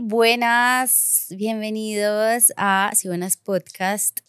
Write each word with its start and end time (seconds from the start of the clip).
Buenas, 0.00 1.26
bienvenidos 1.30 2.52
a 2.56 2.92
Si 2.94 3.08
Buenas 3.08 3.36
Podcast, 3.36 4.20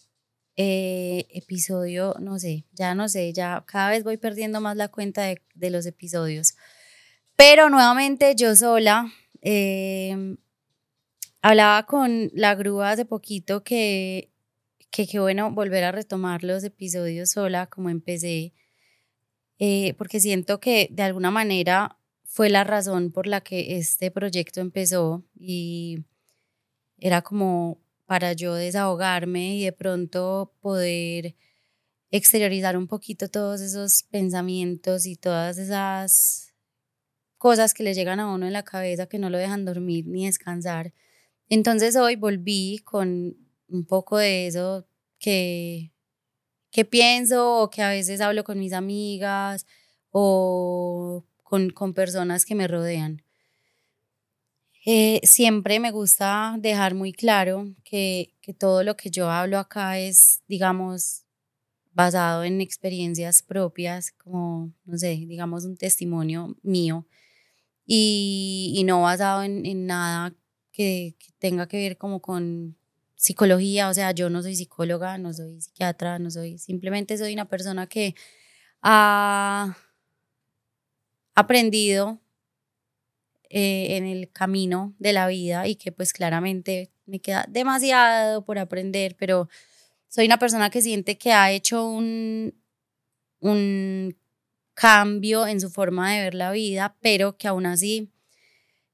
eh, 0.56 1.26
episodio, 1.30 2.16
no 2.18 2.40
sé, 2.40 2.66
ya 2.72 2.96
no 2.96 3.08
sé, 3.08 3.32
ya 3.32 3.62
cada 3.66 3.90
vez 3.90 4.02
voy 4.02 4.16
perdiendo 4.16 4.60
más 4.60 4.76
la 4.76 4.88
cuenta 4.88 5.22
de, 5.22 5.70
los 5.70 5.86
episodios. 5.86 6.56
Pero 7.36 7.70
nuevamente 7.70 8.34
yo 8.34 8.56
sola, 8.56 9.12
eh, 9.42 10.36
hablaba 11.40 11.86
con 11.86 12.30
la 12.34 12.56
grúa 12.56 12.90
hace 12.90 13.04
poquito 13.04 13.62
que 13.62 14.30
que 14.90 15.20
bueno 15.20 15.52
volver 15.52 15.84
a 15.84 15.92
retomar 15.92 16.42
los 16.42 16.64
episodios 16.64 17.30
sola 17.30 17.66
como 17.66 17.90
empecé, 17.90 18.54
eh, 19.60 19.94
porque 19.94 20.18
siento 20.18 20.58
que 20.58 20.88
de 20.90 21.04
alguna 21.04 21.30
manera 21.30 21.99
fue 22.32 22.48
la 22.48 22.62
razón 22.62 23.10
por 23.10 23.26
la 23.26 23.40
que 23.40 23.76
este 23.76 24.12
proyecto 24.12 24.60
empezó 24.60 25.24
y 25.36 26.04
era 26.96 27.22
como 27.22 27.80
para 28.06 28.34
yo 28.34 28.54
desahogarme 28.54 29.56
y 29.56 29.64
de 29.64 29.72
pronto 29.72 30.54
poder 30.60 31.34
exteriorizar 32.12 32.76
un 32.76 32.86
poquito 32.86 33.28
todos 33.28 33.60
esos 33.60 34.04
pensamientos 34.04 35.06
y 35.06 35.16
todas 35.16 35.58
esas 35.58 36.54
cosas 37.36 37.74
que 37.74 37.82
le 37.82 37.94
llegan 37.94 38.20
a 38.20 38.32
uno 38.32 38.46
en 38.46 38.52
la 38.52 38.62
cabeza 38.62 39.06
que 39.06 39.18
no 39.18 39.28
lo 39.28 39.36
dejan 39.36 39.64
dormir 39.64 40.06
ni 40.06 40.26
descansar. 40.26 40.92
Entonces 41.48 41.96
hoy 41.96 42.14
volví 42.14 42.78
con 42.84 43.36
un 43.68 43.84
poco 43.86 44.18
de 44.18 44.46
eso 44.46 44.86
que, 45.18 45.90
que 46.70 46.84
pienso 46.84 47.60
o 47.62 47.70
que 47.70 47.82
a 47.82 47.90
veces 47.90 48.20
hablo 48.20 48.44
con 48.44 48.60
mis 48.60 48.72
amigas 48.72 49.66
o 50.12 51.24
con, 51.50 51.70
con 51.70 51.94
personas 51.94 52.46
que 52.46 52.54
me 52.54 52.68
rodean. 52.68 53.24
Eh, 54.86 55.20
siempre 55.24 55.80
me 55.80 55.90
gusta 55.90 56.54
dejar 56.60 56.94
muy 56.94 57.12
claro 57.12 57.74
que, 57.82 58.36
que 58.40 58.54
todo 58.54 58.84
lo 58.84 58.96
que 58.96 59.10
yo 59.10 59.28
hablo 59.28 59.58
acá 59.58 59.98
es, 59.98 60.42
digamos, 60.46 61.24
basado 61.92 62.44
en 62.44 62.60
experiencias 62.60 63.42
propias, 63.42 64.12
como, 64.12 64.72
no 64.84 64.96
sé, 64.96 65.08
digamos, 65.26 65.64
un 65.64 65.76
testimonio 65.76 66.56
mío, 66.62 67.04
y, 67.84 68.72
y 68.76 68.84
no 68.84 69.02
basado 69.02 69.42
en, 69.42 69.66
en 69.66 69.86
nada 69.86 70.32
que, 70.70 71.16
tenga 71.40 71.66
que 71.66 71.78
ver 71.78 71.98
como 71.98 72.22
con 72.22 72.76
psicología, 73.16 73.88
o 73.88 73.94
sea, 73.94 74.12
yo 74.12 74.30
no 74.30 74.40
soy 74.40 74.54
psicóloga, 74.54 75.18
no 75.18 75.32
soy 75.32 75.60
psiquiatra, 75.60 76.20
no 76.20 76.30
soy, 76.30 76.58
simplemente 76.58 77.18
soy 77.18 77.34
una 77.34 77.48
persona 77.48 77.88
que 77.88 78.14
ha 78.82 79.76
aprendido 81.40 82.20
eh, 83.48 83.96
en 83.96 84.06
el 84.06 84.30
camino 84.30 84.94
de 84.98 85.12
la 85.12 85.26
vida 85.26 85.66
y 85.66 85.74
que 85.74 85.90
pues 85.90 86.12
claramente 86.12 86.92
me 87.06 87.20
queda 87.20 87.44
demasiado 87.48 88.44
por 88.44 88.58
aprender, 88.58 89.16
pero 89.18 89.48
soy 90.08 90.26
una 90.26 90.38
persona 90.38 90.70
que 90.70 90.82
siente 90.82 91.18
que 91.18 91.32
ha 91.32 91.50
hecho 91.50 91.84
un, 91.88 92.54
un 93.40 94.16
cambio 94.74 95.46
en 95.46 95.60
su 95.60 95.68
forma 95.68 96.12
de 96.12 96.22
ver 96.22 96.34
la 96.34 96.52
vida, 96.52 96.96
pero 97.00 97.36
que 97.36 97.48
aún 97.48 97.66
así 97.66 98.12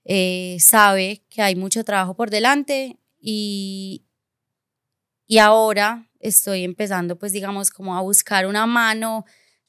eh, 0.04 0.56
sabe 0.60 1.22
que 1.28 1.42
hay 1.42 1.54
mucho 1.54 1.84
trabajo 1.84 2.14
por 2.14 2.30
delante 2.30 2.98
y, 3.20 4.06
y 5.26 5.38
ahora 5.38 6.08
estoy 6.20 6.64
empezando 6.64 7.18
pues 7.18 7.32
digamos 7.32 7.70
como 7.70 7.96
a 7.96 8.00
buscar 8.00 8.46
una 8.46 8.66
mano 8.66 9.26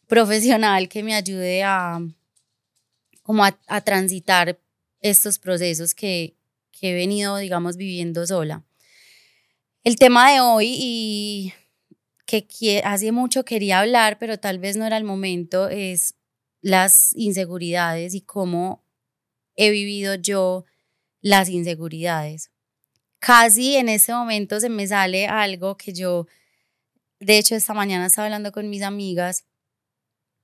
profesional 0.07 0.87
que 0.87 1.03
me 1.03 1.13
ayude 1.13 1.63
a 1.63 1.99
como 3.27 3.43
a, 3.45 3.81
transitar 3.81 4.59
estos 5.01 5.37
procesos 5.37 5.93
que, 5.93 6.35
que 6.71 6.91
he 6.91 6.93
venido 6.95 7.37
digamos 7.37 7.77
viviendo 7.77 8.25
sola. 8.25 8.63
El 9.83 9.97
tema 9.97 10.31
de 10.31 10.41
hoy 10.41 10.75
y 10.79 11.53
que 12.25 12.81
hace 12.83 13.11
mucho 13.11 13.45
quería 13.45 13.81
hablar, 13.81 14.17
pero 14.17 14.39
tal 14.39 14.57
vez 14.57 14.75
no 14.75 14.85
era 14.85 14.97
el 14.97 15.03
momento, 15.03 15.69
es 15.69 16.15
las 16.61 17.13
inseguridades 17.15 18.15
y 18.15 18.21
cómo 18.21 18.83
he 19.55 19.69
vivido 19.69 20.15
yo 20.15 20.65
las 21.21 21.49
inseguridades 21.49 22.49
casi 23.19 23.75
en 23.75 23.89
ese 23.89 24.13
momento 24.13 24.59
se 24.59 24.69
me 24.69 24.87
sale 24.87 25.27
algo 25.27 25.77
que 25.77 25.93
yo, 25.93 26.27
de 27.19 27.37
hecho, 27.37 27.55
esta 27.55 27.73
mañana 27.73 28.05
estaba 28.05 28.25
hablando 28.25 28.51
con 28.51 28.69
mis 28.69 28.83
amigas 28.83 29.45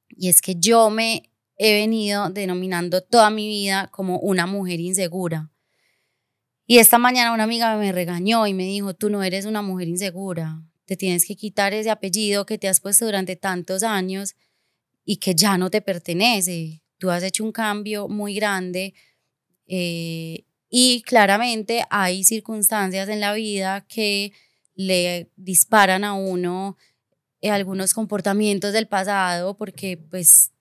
y 0.09 0.29
es 0.29 0.41
que 0.41 0.55
yo 0.55 0.89
me 0.89 1.31
he 1.57 1.73
venido 1.73 2.29
denominando 2.29 3.01
toda 3.01 3.29
mi 3.29 3.47
vida 3.47 3.89
como 3.91 4.19
una 4.19 4.45
mujer 4.47 4.79
insegura. 4.79 5.49
Y 6.65 6.77
esta 6.77 6.97
mañana 6.97 7.33
una 7.33 7.43
amiga 7.43 7.75
me 7.77 7.91
regañó 7.91 8.47
y 8.47 8.53
me 8.53 8.63
dijo, 8.63 8.93
tú 8.93 9.09
no 9.09 9.21
eres 9.23 9.45
una 9.45 9.61
mujer 9.61 9.87
insegura, 9.87 10.63
te 10.85 10.95
tienes 10.95 11.25
que 11.25 11.35
quitar 11.35 11.73
ese 11.73 11.89
apellido 11.89 12.45
que 12.45 12.57
te 12.57 12.67
has 12.67 12.79
puesto 12.79 13.05
durante 13.05 13.35
tantos 13.35 13.83
años 13.83 14.35
y 15.05 15.17
que 15.17 15.35
ya 15.35 15.57
no 15.57 15.69
te 15.69 15.81
pertenece. 15.81 16.81
Tú 16.97 17.09
has 17.09 17.23
hecho 17.23 17.43
un 17.43 17.51
cambio 17.51 18.07
muy 18.07 18.33
grande 18.35 18.93
eh, 19.67 20.45
y 20.69 21.01
claramente 21.01 21.83
hay 21.89 22.23
circunstancias 22.23 23.09
en 23.09 23.19
la 23.19 23.33
vida 23.33 23.85
que 23.87 24.31
le 24.75 25.29
disparan 25.35 26.03
a 26.03 26.13
uno 26.13 26.77
eh, 27.41 27.51
algunos 27.51 27.93
comportamientos 27.93 28.71
del 28.71 28.87
pasado, 28.87 29.57
porque 29.57 29.97
pues, 29.97 30.52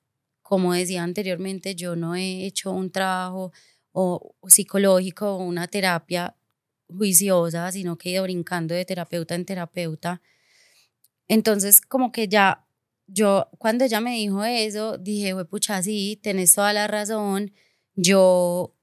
como 0.52 0.74
decía 0.74 1.02
anteriormente, 1.02 1.74
yo 1.74 1.96
no 1.96 2.14
he 2.14 2.44
hecho 2.44 2.72
un 2.72 2.90
trabajo 2.90 3.52
o, 3.90 4.34
psicológico 4.46 5.36
o 5.36 5.44
una 5.44 5.66
terapia 5.66 6.36
juiciosa, 6.94 7.72
sino 7.72 7.96
que 7.96 8.10
he 8.10 8.12
ido 8.12 8.24
brincando 8.24 8.74
de 8.74 8.84
terapeuta 8.84 9.34
en 9.34 9.46
terapeuta. 9.46 10.20
Entonces, 11.26 11.80
como 11.80 12.12
que 12.12 12.28
ya, 12.28 12.66
yo 13.06 13.48
cuando 13.56 13.86
ella 13.86 14.02
me 14.02 14.14
dijo 14.14 14.44
eso, 14.44 14.98
dije, 14.98 15.34
pucha, 15.46 15.82
sí, 15.82 16.20
tenés 16.22 16.54
toda 16.54 16.74
la 16.74 16.86
razón. 16.86 17.54
Yo 17.94 18.76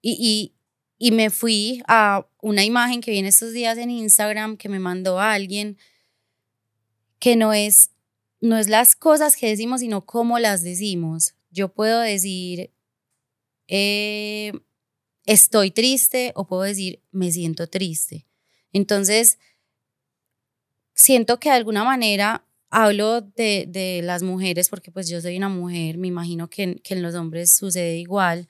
y, 0.00 0.54
y, 1.00 1.10
me 1.10 1.30
fui 1.30 1.82
a 1.88 2.28
una 2.42 2.62
imagen 2.64 3.00
que 3.00 3.10
viene 3.10 3.30
estos 3.30 3.52
días 3.52 3.76
en 3.76 3.90
Instagram 3.90 4.56
que 4.56 4.68
me 4.68 4.78
mandó 4.78 5.18
alguien 5.18 5.78
que 7.18 7.34
no 7.34 7.52
es, 7.52 7.90
no 8.40 8.56
es 8.56 8.68
las 8.68 8.96
cosas 8.96 9.36
que 9.36 9.48
decimos, 9.48 9.80
sino 9.80 10.06
cómo 10.06 10.38
las 10.38 10.62
decimos. 10.62 11.34
Yo 11.50 11.68
puedo 11.72 12.00
decir, 12.00 12.70
eh, 13.68 14.52
estoy 15.26 15.70
triste 15.70 16.32
o 16.34 16.46
puedo 16.46 16.62
decir, 16.62 17.02
me 17.10 17.30
siento 17.32 17.66
triste. 17.66 18.26
Entonces, 18.72 19.38
siento 20.94 21.38
que 21.38 21.50
de 21.50 21.56
alguna 21.56 21.84
manera 21.84 22.44
hablo 22.70 23.20
de, 23.20 23.66
de, 23.68 24.00
las 24.02 24.22
mujeres 24.22 24.68
porque 24.68 24.92
pues 24.92 25.08
yo 25.08 25.20
soy 25.20 25.36
una 25.36 25.48
mujer, 25.48 25.98
me 25.98 26.08
imagino 26.08 26.48
que, 26.48 26.76
que 26.82 26.94
en 26.94 27.02
los 27.02 27.14
hombres 27.14 27.54
sucede 27.56 27.98
igual 27.98 28.48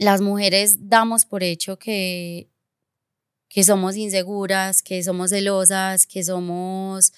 las 0.00 0.22
mujeres 0.22 0.88
damos 0.88 1.26
por 1.26 1.42
hecho 1.42 1.78
que, 1.78 2.48
que 3.50 3.62
somos 3.62 3.96
inseguras, 3.96 4.82
que 4.82 5.02
somos 5.02 5.28
celosas, 5.28 6.06
que 6.06 6.24
somos 6.24 7.12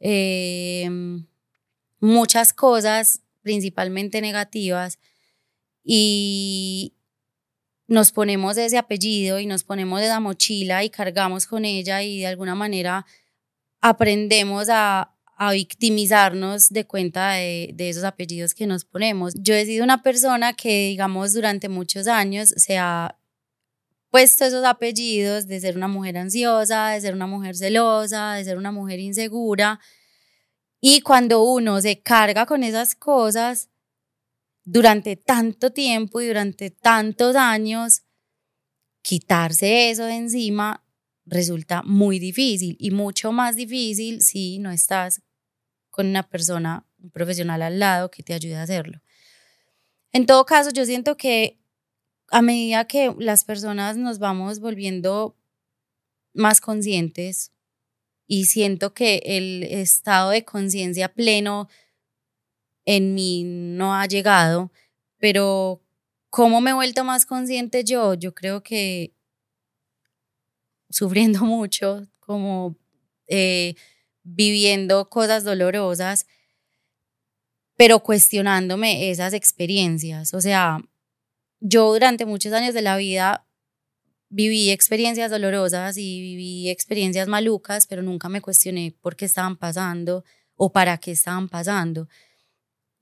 em, 0.00 1.26
muchas 2.00 2.52
cosas, 2.52 3.22
principalmente 3.42 4.20
negativas, 4.20 4.98
y 5.84 6.94
nos 7.86 8.12
ponemos 8.12 8.56
ese 8.56 8.78
apellido 8.78 9.40
y 9.40 9.46
nos 9.46 9.64
ponemos 9.64 10.00
esa 10.00 10.20
mochila 10.20 10.84
y 10.84 10.90
cargamos 10.90 11.46
con 11.46 11.64
ella 11.64 12.02
y 12.02 12.20
de 12.20 12.26
alguna 12.26 12.54
manera 12.54 13.04
aprendemos 13.80 14.68
a, 14.70 15.16
a 15.36 15.52
victimizarnos 15.52 16.68
de 16.68 16.86
cuenta 16.86 17.32
de, 17.32 17.70
de, 17.74 17.88
esos 17.88 18.04
apellidos 18.04 18.54
que 18.54 18.66
nos 18.66 18.84
ponemos. 18.84 19.34
Yo 19.36 19.54
he 19.54 19.64
sido 19.64 19.82
una 19.82 20.02
persona 20.02 20.52
que, 20.52 20.88
digamos, 20.88 21.32
durante 21.32 21.68
muchos 21.68 22.06
años 22.06 22.50
se 22.56 22.78
ha 22.78 23.19
puesto 24.10 24.44
esos 24.44 24.64
apellidos 24.64 25.46
de 25.46 25.60
ser 25.60 25.76
una 25.76 25.88
mujer 25.88 26.18
ansiosa, 26.18 26.88
de 26.90 27.00
ser 27.00 27.14
una 27.14 27.26
mujer 27.26 27.56
celosa, 27.56 28.34
de 28.34 28.44
ser 28.44 28.58
una 28.58 28.72
mujer 28.72 28.98
insegura. 28.98 29.80
Y 30.80 31.00
cuando 31.00 31.42
uno 31.42 31.80
se 31.80 32.00
carga 32.00 32.46
con 32.46 32.62
esas 32.64 32.94
cosas 32.94 33.68
durante 34.64 35.16
tanto 35.16 35.72
tiempo 35.72 36.20
y 36.20 36.26
durante 36.26 36.70
tantos 36.70 37.36
años, 37.36 38.02
quitarse 39.02 39.90
eso 39.90 40.04
de 40.04 40.16
encima 40.16 40.84
resulta 41.24 41.82
muy 41.84 42.18
difícil 42.18 42.76
y 42.78 42.90
mucho 42.90 43.32
más 43.32 43.56
difícil 43.56 44.20
si 44.20 44.58
no 44.58 44.70
estás 44.70 45.22
con 45.90 46.06
una 46.06 46.28
persona, 46.28 46.86
un 46.98 47.10
profesional 47.10 47.62
al 47.62 47.78
lado 47.78 48.10
que 48.10 48.22
te 48.22 48.34
ayude 48.34 48.56
a 48.56 48.62
hacerlo. 48.62 49.00
En 50.12 50.26
todo 50.26 50.44
caso, 50.44 50.70
yo 50.70 50.84
siento 50.84 51.16
que 51.16 51.59
a 52.30 52.42
medida 52.42 52.86
que 52.86 53.14
las 53.18 53.44
personas 53.44 53.96
nos 53.96 54.18
vamos 54.18 54.60
volviendo 54.60 55.36
más 56.32 56.60
conscientes 56.60 57.52
y 58.26 58.46
siento 58.46 58.94
que 58.94 59.22
el 59.24 59.64
estado 59.64 60.30
de 60.30 60.44
conciencia 60.44 61.12
pleno 61.12 61.68
en 62.84 63.14
mí 63.14 63.44
no 63.44 63.94
ha 63.94 64.06
llegado, 64.06 64.72
pero 65.18 65.82
¿Cómo 66.30 66.60
me 66.60 66.70
he 66.70 66.74
vuelto 66.74 67.02
más 67.02 67.26
consciente 67.26 67.82
yo? 67.82 68.14
Yo 68.14 68.34
creo 68.34 68.62
que 68.62 69.12
sufriendo 70.88 71.44
mucho, 71.44 72.06
como 72.20 72.76
eh, 73.26 73.74
viviendo 74.22 75.10
cosas 75.10 75.42
dolorosas, 75.42 76.26
pero 77.76 78.00
cuestionándome 78.00 79.10
esas 79.10 79.32
experiencias. 79.32 80.34
O 80.34 80.40
sea, 80.40 80.78
yo 81.60 81.92
durante 81.92 82.26
muchos 82.26 82.52
años 82.52 82.74
de 82.74 82.82
la 82.82 82.96
vida 82.96 83.46
viví 84.30 84.70
experiencias 84.70 85.30
dolorosas 85.30 85.96
y 85.96 86.20
viví 86.20 86.70
experiencias 86.70 87.28
malucas, 87.28 87.86
pero 87.86 88.02
nunca 88.02 88.28
me 88.28 88.40
cuestioné 88.40 88.94
por 89.00 89.16
qué 89.16 89.26
estaban 89.26 89.56
pasando 89.56 90.24
o 90.56 90.72
para 90.72 90.98
qué 90.98 91.10
estaban 91.10 91.48
pasando. 91.48 92.08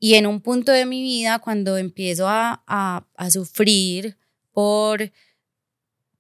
Y 0.00 0.14
en 0.14 0.26
un 0.26 0.40
punto 0.40 0.72
de 0.72 0.86
mi 0.86 1.02
vida, 1.02 1.38
cuando 1.38 1.76
empiezo 1.76 2.28
a, 2.28 2.62
a, 2.66 3.30
sufrir 3.30 4.16
por, 4.52 5.12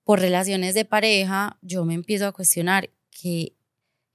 por 0.04 0.20
relaciones 0.20 0.74
de 0.74 0.84
pareja, 0.84 1.58
yo 1.62 1.84
me 1.84 1.94
empiezo 1.94 2.26
a 2.26 2.32
cuestionar 2.32 2.90
qué, 3.10 3.54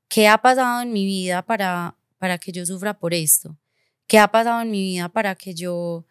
qué 0.09 0.27
ha 0.27 0.37
pasado 0.39 0.81
en 0.81 0.91
mi 0.91 1.05
vida 1.05 1.45
para, 1.45 1.95
para 2.17 2.37
que 2.37 2.51
yo 2.51 2.65
sufra 2.65 2.99
por 2.99 3.13
esto. 3.13 3.57
¿Qué 4.05 4.19
ha 4.19 4.27
pasado 4.27 4.61
en 4.61 4.69
mi 4.69 4.81
vida 4.81 5.09
para 5.09 5.35
que 5.35 5.53
yo 5.53 6.05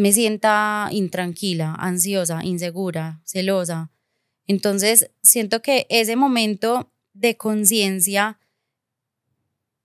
me 0.00 0.12
sienta 0.12 0.88
intranquila, 0.90 1.74
ansiosa, 1.78 2.42
insegura, 2.42 3.20
celosa? 3.24 3.90
Entonces, 4.46 5.10
siento 5.22 5.62
que 5.62 5.86
ese 5.90 6.16
momento 6.16 6.92
de 7.12 7.36
conciencia 7.36 8.40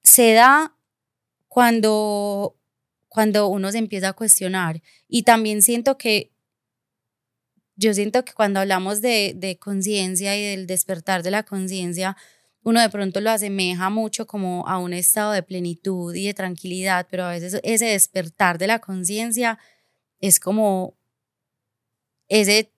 se 0.04 0.34
da 0.34 0.78
cuando, 1.48 2.58
cuando 3.10 3.48
uno 3.48 3.72
se 3.72 3.78
empieza 3.78 4.10
a 4.10 4.14
cuestionar. 4.14 4.82
Y 5.08 5.24
también 5.24 5.62
siento 5.62 5.98
que, 5.98 6.32
yo 7.76 7.94
siento 7.94 8.24
que 8.24 8.34
cuando 8.34 8.62
hablamos 8.62 9.02
de, 9.02 9.34
de 9.36 9.60
conciencia 9.60 10.38
y 10.38 10.44
del 10.44 10.66
despertar 10.66 11.24
de 11.24 11.32
la 11.32 11.44
conciencia, 11.44 12.16
uno 12.64 12.82
de 12.82 12.90
pronto 12.90 13.22
lo 13.22 13.32
asemeja 13.32 13.90
mucho 13.90 14.26
como 14.26 14.68
a 14.68 14.80
un 14.80 14.94
estado 14.94 15.34
de 15.34 15.44
plenitud 15.44 16.16
y 16.16 16.26
de 16.26 16.34
tranquilidad, 16.34 17.06
pero 17.12 17.26
a 17.26 17.32
veces 17.32 17.60
ese 17.64 17.86
despertar 17.86 18.58
de 18.58 18.68
la 18.68 18.80
conciencia 18.80 19.60
es 20.20 20.40
como 20.40 20.96
ese, 22.28 22.72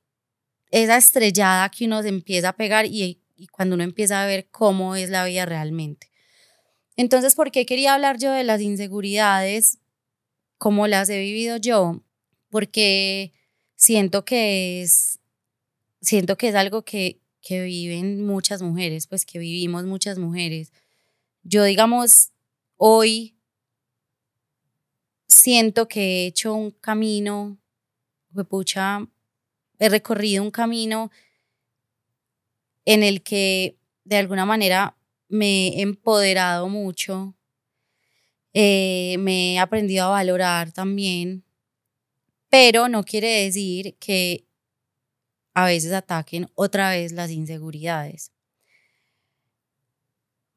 esa 0.72 0.98
estrellada 0.98 1.70
que 1.70 1.86
uno 1.86 2.02
se 2.02 2.10
empieza 2.10 2.50
a 2.50 2.56
pegar 2.58 2.86
y, 2.86 3.22
y 3.36 3.48
cuando 3.48 3.76
uno 3.76 3.84
empieza 3.84 4.22
a 4.22 4.28
ver 4.28 4.50
cómo 4.50 4.96
es 4.96 5.10
la 5.10 5.26
vida 5.26 5.46
realmente. 5.46 6.12
Entonces, 6.96 7.36
¿por 7.36 7.52
qué 7.52 7.66
quería 7.66 7.94
hablar 7.94 8.18
yo 8.18 8.32
de 8.32 8.44
las 8.44 8.60
inseguridades 8.60 9.78
como 10.58 10.88
las 10.88 11.10
he 11.10 11.20
vivido 11.20 11.58
yo? 11.58 12.02
Porque 12.50 13.34
siento 13.76 14.26
que 14.26 14.82
es, 14.82 15.20
siento 16.02 16.38
que 16.38 16.50
es 16.50 16.56
algo 16.56 16.84
que, 16.84 17.22
que 17.42 17.62
viven 17.62 18.26
muchas 18.26 18.64
mujeres, 18.64 19.06
pues 19.06 19.26
que 19.26 19.38
vivimos 19.38 19.86
muchas 19.86 20.18
mujeres. 20.18 20.74
Yo, 21.44 21.64
digamos, 21.64 22.32
hoy 22.78 23.37
siento 25.48 25.88
que 25.88 26.02
he 26.02 26.26
hecho 26.26 26.54
un 26.54 26.72
camino, 26.72 27.58
pucha, 28.50 29.08
he 29.80 29.88
recorrido 29.88 30.44
un 30.44 30.52
camino 30.52 31.10
en 32.84 33.02
el 33.02 33.24
que 33.24 33.78
de 34.04 34.18
alguna 34.18 34.46
manera 34.46 34.98
me 35.30 35.70
he 35.70 35.82
empoderado 35.84 36.68
mucho, 36.68 37.34
eh, 38.54 39.16
me 39.20 39.54
he 39.54 39.60
aprendido 39.60 40.08
a 40.08 40.10
valorar 40.10 40.74
también, 40.74 41.46
pero 42.50 42.90
no 42.90 43.06
quiere 43.06 43.46
decir 43.46 43.96
que 44.00 44.46
a 45.54 45.66
veces 45.66 45.94
ataquen 45.94 46.50
otra 46.56 46.90
vez 46.90 47.14
las 47.14 47.32
inseguridades. 47.32 48.34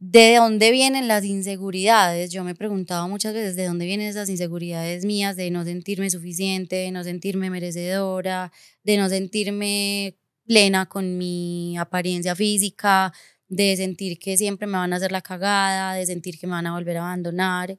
¿De 0.03 0.37
dónde 0.37 0.71
vienen 0.71 1.09
las 1.09 1.25
inseguridades? 1.27 2.31
Yo 2.33 2.43
me 2.43 2.53
he 2.53 2.55
preguntado 2.55 3.07
muchas 3.07 3.35
veces 3.35 3.55
de 3.55 3.67
dónde 3.67 3.85
vienen 3.85 4.09
esas 4.09 4.31
inseguridades 4.31 5.05
mías 5.05 5.37
de 5.37 5.51
no 5.51 5.63
sentirme 5.63 6.09
suficiente, 6.09 6.77
de 6.77 6.91
no 6.91 7.05
sentirme 7.05 7.51
merecedora, 7.51 8.51
de 8.83 8.97
no 8.97 9.11
sentirme 9.11 10.17
plena 10.47 10.87
con 10.87 11.19
mi 11.19 11.77
apariencia 11.77 12.35
física, 12.35 13.13
de 13.49 13.77
sentir 13.77 14.19
que 14.19 14.39
siempre 14.39 14.67
me 14.67 14.79
van 14.79 14.95
a 14.95 14.97
hacer 14.97 15.13
la 15.13 15.21
cagada, 15.21 15.93
de 15.93 16.07
sentir 16.07 16.39
que 16.39 16.47
me 16.47 16.55
van 16.55 16.67
a 16.67 16.73
volver 16.73 16.97
a 16.97 17.01
abandonar. 17.01 17.79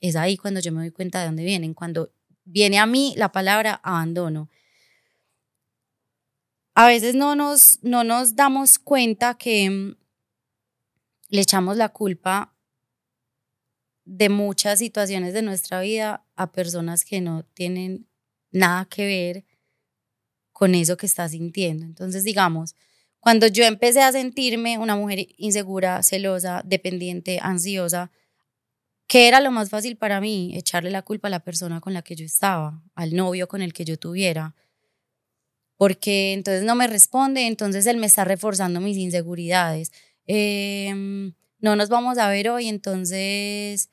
Es 0.00 0.16
ahí 0.16 0.38
cuando 0.38 0.60
yo 0.60 0.72
me 0.72 0.80
doy 0.80 0.92
cuenta 0.92 1.20
de 1.20 1.26
dónde 1.26 1.44
vienen, 1.44 1.74
cuando 1.74 2.10
viene 2.44 2.78
a 2.78 2.86
mí 2.86 3.12
la 3.18 3.32
palabra 3.32 3.80
abandono 3.84 4.48
a 6.74 6.86
veces 6.86 7.14
no 7.14 7.34
nos, 7.34 7.78
no 7.82 8.04
nos 8.04 8.36
damos 8.36 8.78
cuenta 8.78 9.34
que 9.34 9.96
le 11.30 11.40
echamos 11.40 11.76
la 11.76 11.88
culpa 11.88 12.54
de 14.04 14.28
muchas 14.28 14.80
situaciones 14.80 15.32
de 15.32 15.42
nuestra 15.42 15.80
vida 15.80 16.26
a 16.36 16.52
personas 16.52 17.04
que 17.04 17.20
no 17.20 17.44
tienen 17.54 18.08
nada 18.50 18.86
que 18.86 19.06
ver 19.06 19.44
con 20.52 20.74
eso 20.74 20.96
que 20.96 21.06
estás 21.06 21.30
sintiendo. 21.30 21.86
Entonces, 21.86 22.24
digamos, 22.24 22.74
cuando 23.20 23.46
yo 23.46 23.64
empecé 23.64 24.02
a 24.02 24.12
sentirme 24.12 24.78
una 24.78 24.96
mujer 24.96 25.26
insegura, 25.36 26.02
celosa, 26.02 26.62
dependiente, 26.64 27.38
ansiosa, 27.40 28.10
¿qué 29.06 29.28
era 29.28 29.40
lo 29.40 29.50
más 29.52 29.70
fácil 29.70 29.96
para 29.96 30.20
mí? 30.20 30.52
Echarle 30.56 30.90
la 30.90 31.02
culpa 31.02 31.28
a 31.28 31.30
la 31.30 31.44
persona 31.44 31.80
con 31.80 31.94
la 31.94 32.02
que 32.02 32.16
yo 32.16 32.24
estaba, 32.24 32.82
al 32.94 33.14
novio 33.14 33.46
con 33.46 33.62
el 33.62 33.72
que 33.72 33.84
yo 33.84 33.98
tuviera, 33.98 34.56
porque 35.76 36.34
entonces 36.34 36.62
no 36.62 36.74
me 36.74 36.86
responde, 36.88 37.46
entonces 37.46 37.86
él 37.86 37.96
me 37.96 38.06
está 38.06 38.24
reforzando 38.24 38.80
mis 38.80 38.98
inseguridades. 38.98 39.92
Em, 40.26 41.34
no 41.60 41.76
nos 41.76 41.88
vamos 41.88 42.18
a 42.18 42.28
ver 42.28 42.48
hoy, 42.48 42.68
entonces 42.68 43.90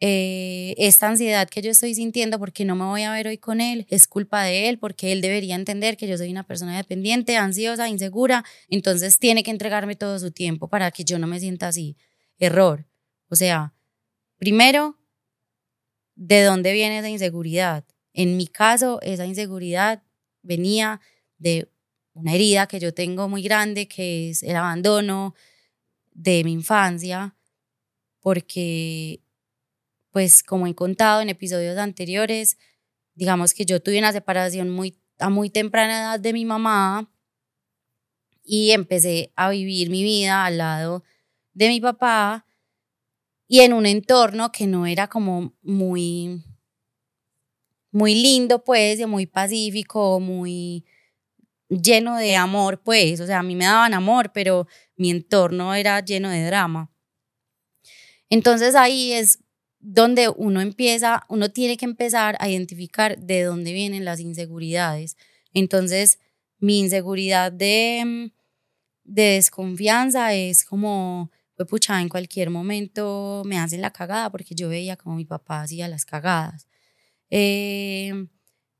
eh, 0.00 0.74
esta 0.78 1.08
ansiedad 1.08 1.48
que 1.48 1.60
yo 1.60 1.72
estoy 1.72 1.94
sintiendo 1.94 2.38
porque 2.38 2.64
no 2.64 2.76
me 2.76 2.84
voy 2.84 3.02
a 3.02 3.12
ver 3.12 3.26
hoy 3.26 3.38
con 3.38 3.60
él 3.60 3.84
es 3.88 4.06
culpa 4.06 4.44
de 4.44 4.68
él, 4.68 4.78
porque 4.78 5.12
él 5.12 5.20
debería 5.20 5.56
entender 5.56 5.96
que 5.96 6.06
yo 6.06 6.16
soy 6.16 6.30
una 6.30 6.46
persona 6.46 6.76
dependiente, 6.76 7.36
ansiosa, 7.36 7.88
insegura, 7.88 8.44
entonces 8.68 9.18
tiene 9.18 9.42
que 9.42 9.50
entregarme 9.50 9.96
todo 9.96 10.18
su 10.18 10.30
tiempo 10.30 10.68
para 10.68 10.90
que 10.92 11.04
yo 11.04 11.18
no 11.18 11.26
me 11.26 11.40
sienta 11.40 11.68
así. 11.68 11.96
Error. 12.38 12.86
O 13.28 13.36
sea, 13.36 13.74
primero, 14.38 14.98
¿de 16.14 16.42
dónde 16.44 16.72
viene 16.72 16.98
esa 16.98 17.08
inseguridad? 17.08 17.84
En 18.12 18.36
mi 18.36 18.46
caso, 18.46 19.00
esa 19.02 19.26
inseguridad 19.26 20.02
venía 20.42 21.00
de 21.38 21.70
una 22.18 22.34
herida 22.34 22.66
que 22.66 22.80
yo 22.80 22.92
tengo 22.94 23.28
muy 23.28 23.42
grande, 23.42 23.86
que 23.88 24.30
es 24.30 24.42
el 24.42 24.56
abandono 24.56 25.34
de 26.12 26.44
mi 26.44 26.52
infancia, 26.52 27.36
porque, 28.20 29.22
pues 30.12 30.42
como 30.42 30.66
he 30.66 30.74
contado 30.74 31.20
en 31.22 31.30
episodios 31.30 31.78
anteriores, 31.78 32.58
digamos 33.14 33.54
que 33.54 33.66
yo 33.66 33.82
tuve 33.82 33.98
una 33.98 34.12
separación 34.12 34.70
muy, 34.70 34.98
a 35.18 35.30
muy 35.30 35.50
temprana 35.50 36.00
edad 36.00 36.20
de 36.20 36.32
mi 36.34 36.44
mamá 36.44 37.10
y 38.44 38.70
empecé 38.70 39.32
a 39.36 39.50
vivir 39.50 39.90
mi 39.90 40.02
vida 40.02 40.44
al 40.44 40.58
lado 40.58 41.04
de 41.54 41.68
mi 41.68 41.80
papá 41.80 42.44
y 43.50 43.60
en 43.60 43.72
un 43.72 43.86
entorno 43.86 44.52
que 44.52 44.66
no 44.66 44.86
era 44.86 45.08
como 45.08 45.54
muy 45.62 46.42
muy 47.92 48.14
lindo, 48.14 48.62
pues, 48.64 49.00
y 49.00 49.06
muy 49.06 49.26
pacífico, 49.26 50.20
muy 50.20 50.84
lleno 51.68 52.16
de 52.16 52.36
amor, 52.36 52.82
pues, 52.82 53.20
o 53.20 53.26
sea, 53.26 53.40
a 53.40 53.42
mí 53.42 53.54
me 53.54 53.64
daban 53.64 53.94
amor, 53.94 54.32
pero 54.32 54.66
mi 54.96 55.10
entorno 55.10 55.74
era 55.74 56.00
lleno 56.00 56.30
de 56.30 56.44
drama. 56.44 56.90
Entonces 58.30 58.74
ahí 58.74 59.12
es 59.12 59.38
donde 59.80 60.28
uno 60.28 60.60
empieza, 60.60 61.24
uno 61.28 61.50
tiene 61.50 61.76
que 61.76 61.84
empezar 61.84 62.36
a 62.40 62.48
identificar 62.48 63.18
de 63.18 63.42
dónde 63.42 63.72
vienen 63.72 64.04
las 64.04 64.20
inseguridades. 64.20 65.16
Entonces, 65.54 66.18
mi 66.58 66.80
inseguridad 66.80 67.52
de, 67.52 68.32
de 69.04 69.22
desconfianza 69.22 70.34
es 70.34 70.64
como, 70.64 71.30
pues 71.56 71.68
pucha, 71.68 72.00
en 72.00 72.08
cualquier 72.08 72.50
momento 72.50 73.42
me 73.46 73.58
hacen 73.58 73.80
la 73.80 73.92
cagada 73.92 74.30
porque 74.30 74.54
yo 74.54 74.68
veía 74.68 74.96
como 74.96 75.16
mi 75.16 75.24
papá 75.24 75.62
hacía 75.62 75.88
las 75.88 76.04
cagadas. 76.04 76.66
Eh, 77.30 78.26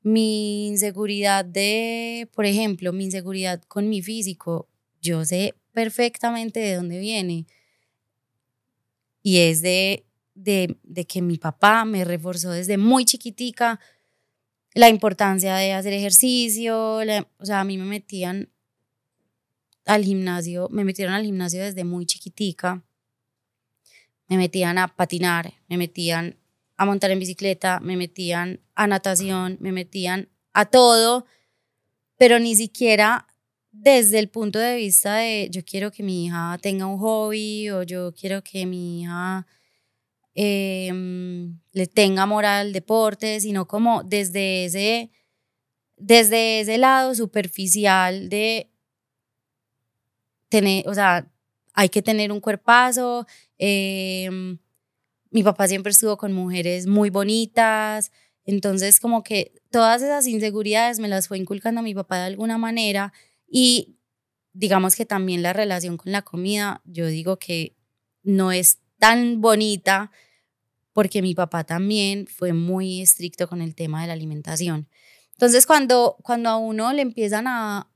mi 0.02 0.68
inseguridad 0.68 1.44
de, 1.44 2.28
por 2.34 2.46
ejemplo, 2.46 2.92
mi 2.92 3.04
inseguridad 3.04 3.62
con 3.62 3.88
mi 3.88 4.02
físico, 4.02 4.68
yo 5.00 5.24
sé 5.24 5.54
perfectamente 5.72 6.60
de 6.60 6.74
dónde 6.74 6.98
viene. 6.98 7.46
Y 9.22 9.38
es 9.38 9.60
de, 9.62 10.06
de, 10.34 10.76
de 10.82 11.04
que 11.04 11.22
mi 11.22 11.38
papá 11.38 11.84
me 11.84 12.04
reforzó 12.04 12.50
desde 12.50 12.78
muy 12.78 13.04
chiquitica 13.04 13.78
la 14.74 14.88
importancia 14.88 15.56
de 15.56 15.72
hacer 15.72 15.92
ejercicio. 15.92 16.98
o 17.38 17.44
sea, 17.44 17.60
a 17.60 17.64
mí 17.64 17.76
me 17.78 17.84
metían 17.84 18.48
al 19.84 20.04
gimnasio, 20.04 20.68
me 20.70 20.84
metieron 20.84 21.14
al 21.14 21.24
gimnasio 21.24 21.62
desde 21.62 21.84
muy 21.84 22.06
chiquitica. 22.06 22.84
Me 24.28 24.36
metían 24.36 24.76
a 24.78 24.88
patinar, 24.88 25.54
me 25.68 25.78
metían 25.78 26.36
a 26.78 26.84
montar 26.86 27.10
en 27.10 27.18
bicicleta, 27.18 27.80
me 27.80 27.96
metían 27.96 28.60
a 28.76 28.86
natación, 28.86 29.58
me 29.60 29.72
metían 29.72 30.28
a 30.52 30.64
todo, 30.66 31.26
pero 32.16 32.38
ni 32.38 32.54
siquiera 32.54 33.26
desde 33.72 34.18
el 34.20 34.28
punto 34.28 34.58
de 34.58 34.76
vista 34.76 35.16
de 35.16 35.48
yo 35.50 35.64
quiero 35.64 35.90
que 35.90 36.02
mi 36.02 36.26
hija 36.26 36.56
tenga 36.62 36.86
un 36.86 36.98
hobby 36.98 37.68
o 37.70 37.82
yo 37.82 38.14
quiero 38.14 38.42
que 38.42 38.64
mi 38.64 39.02
hija 39.02 39.46
em, 40.34 41.58
le 41.72 41.86
tenga 41.88 42.22
amor 42.22 42.44
al 42.44 42.72
deporte, 42.72 43.40
sino 43.40 43.66
como 43.66 44.04
desde 44.04 44.64
ese, 44.64 45.10
desde 45.96 46.60
ese 46.60 46.78
lado 46.78 47.14
superficial 47.14 48.28
de 48.28 48.70
tener, 50.48 50.88
o 50.88 50.94
sea, 50.94 51.28
hay 51.74 51.88
que 51.88 52.02
tener 52.02 52.32
un 52.32 52.40
cuerpazo. 52.40 53.26
Em, 53.58 54.58
mi 55.30 55.42
papá 55.42 55.68
siempre 55.68 55.90
estuvo 55.90 56.16
con 56.16 56.32
mujeres 56.32 56.86
muy 56.86 57.10
bonitas, 57.10 58.12
entonces 58.44 59.00
como 59.00 59.22
que 59.22 59.52
todas 59.70 60.02
esas 60.02 60.26
inseguridades 60.26 61.00
me 61.00 61.08
las 61.08 61.28
fue 61.28 61.38
inculcando 61.38 61.82
mi 61.82 61.94
papá 61.94 62.18
de 62.18 62.26
alguna 62.26 62.58
manera 62.58 63.12
y 63.46 63.96
digamos 64.52 64.96
que 64.96 65.06
también 65.06 65.42
la 65.42 65.52
relación 65.52 65.96
con 65.96 66.12
la 66.12 66.22
comida, 66.22 66.82
yo 66.84 67.06
digo 67.06 67.38
que 67.38 67.76
no 68.22 68.52
es 68.52 68.78
tan 68.98 69.40
bonita 69.40 70.10
porque 70.92 71.22
mi 71.22 71.34
papá 71.34 71.64
también 71.64 72.26
fue 72.26 72.52
muy 72.52 73.02
estricto 73.02 73.48
con 73.48 73.62
el 73.62 73.74
tema 73.74 74.00
de 74.00 74.08
la 74.08 74.14
alimentación. 74.14 74.88
Entonces, 75.32 75.64
cuando, 75.64 76.16
cuando 76.24 76.48
a 76.48 76.56
uno 76.56 76.92
le 76.92 77.02
empiezan 77.02 77.46
a, 77.46 77.88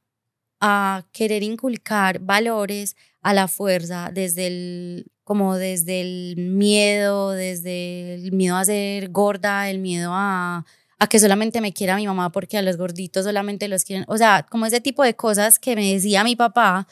a 0.60 1.08
querer 1.12 1.42
inculcar 1.42 2.20
valores 2.20 2.94
a 3.20 3.34
la 3.34 3.48
fuerza, 3.48 4.10
desde 4.14 4.46
el, 4.46 5.11
como 5.24 5.56
desde 5.56 6.00
el 6.00 6.36
miedo, 6.36 7.30
desde 7.30 8.14
el 8.14 8.32
miedo 8.32 8.56
a 8.56 8.64
ser 8.64 9.10
gorda, 9.10 9.70
el 9.70 9.78
miedo 9.78 10.10
a, 10.12 10.64
que 11.10 11.18
solamente 11.18 11.60
me 11.60 11.72
quiera 11.72 11.96
mi 11.96 12.06
mamá 12.06 12.30
porque 12.30 12.58
a 12.58 12.62
los 12.62 12.76
gorditos 12.76 13.24
solamente 13.24 13.66
los 13.66 13.84
quieren, 13.84 14.04
o 14.08 14.16
sea, 14.16 14.46
como 14.48 14.66
ese 14.66 14.80
tipo 14.80 15.02
de 15.02 15.16
cosas 15.16 15.58
que 15.58 15.74
me 15.74 15.92
decía 15.92 16.22
mi 16.22 16.36
papá. 16.36 16.86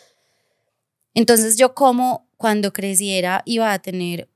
Entonces 1.15 1.57
yo 1.57 1.75
como 1.75 2.29
cuando 2.37 2.73
creciera 2.73 3.43
iba 3.45 3.73
a 3.73 3.79
tener 3.81 4.29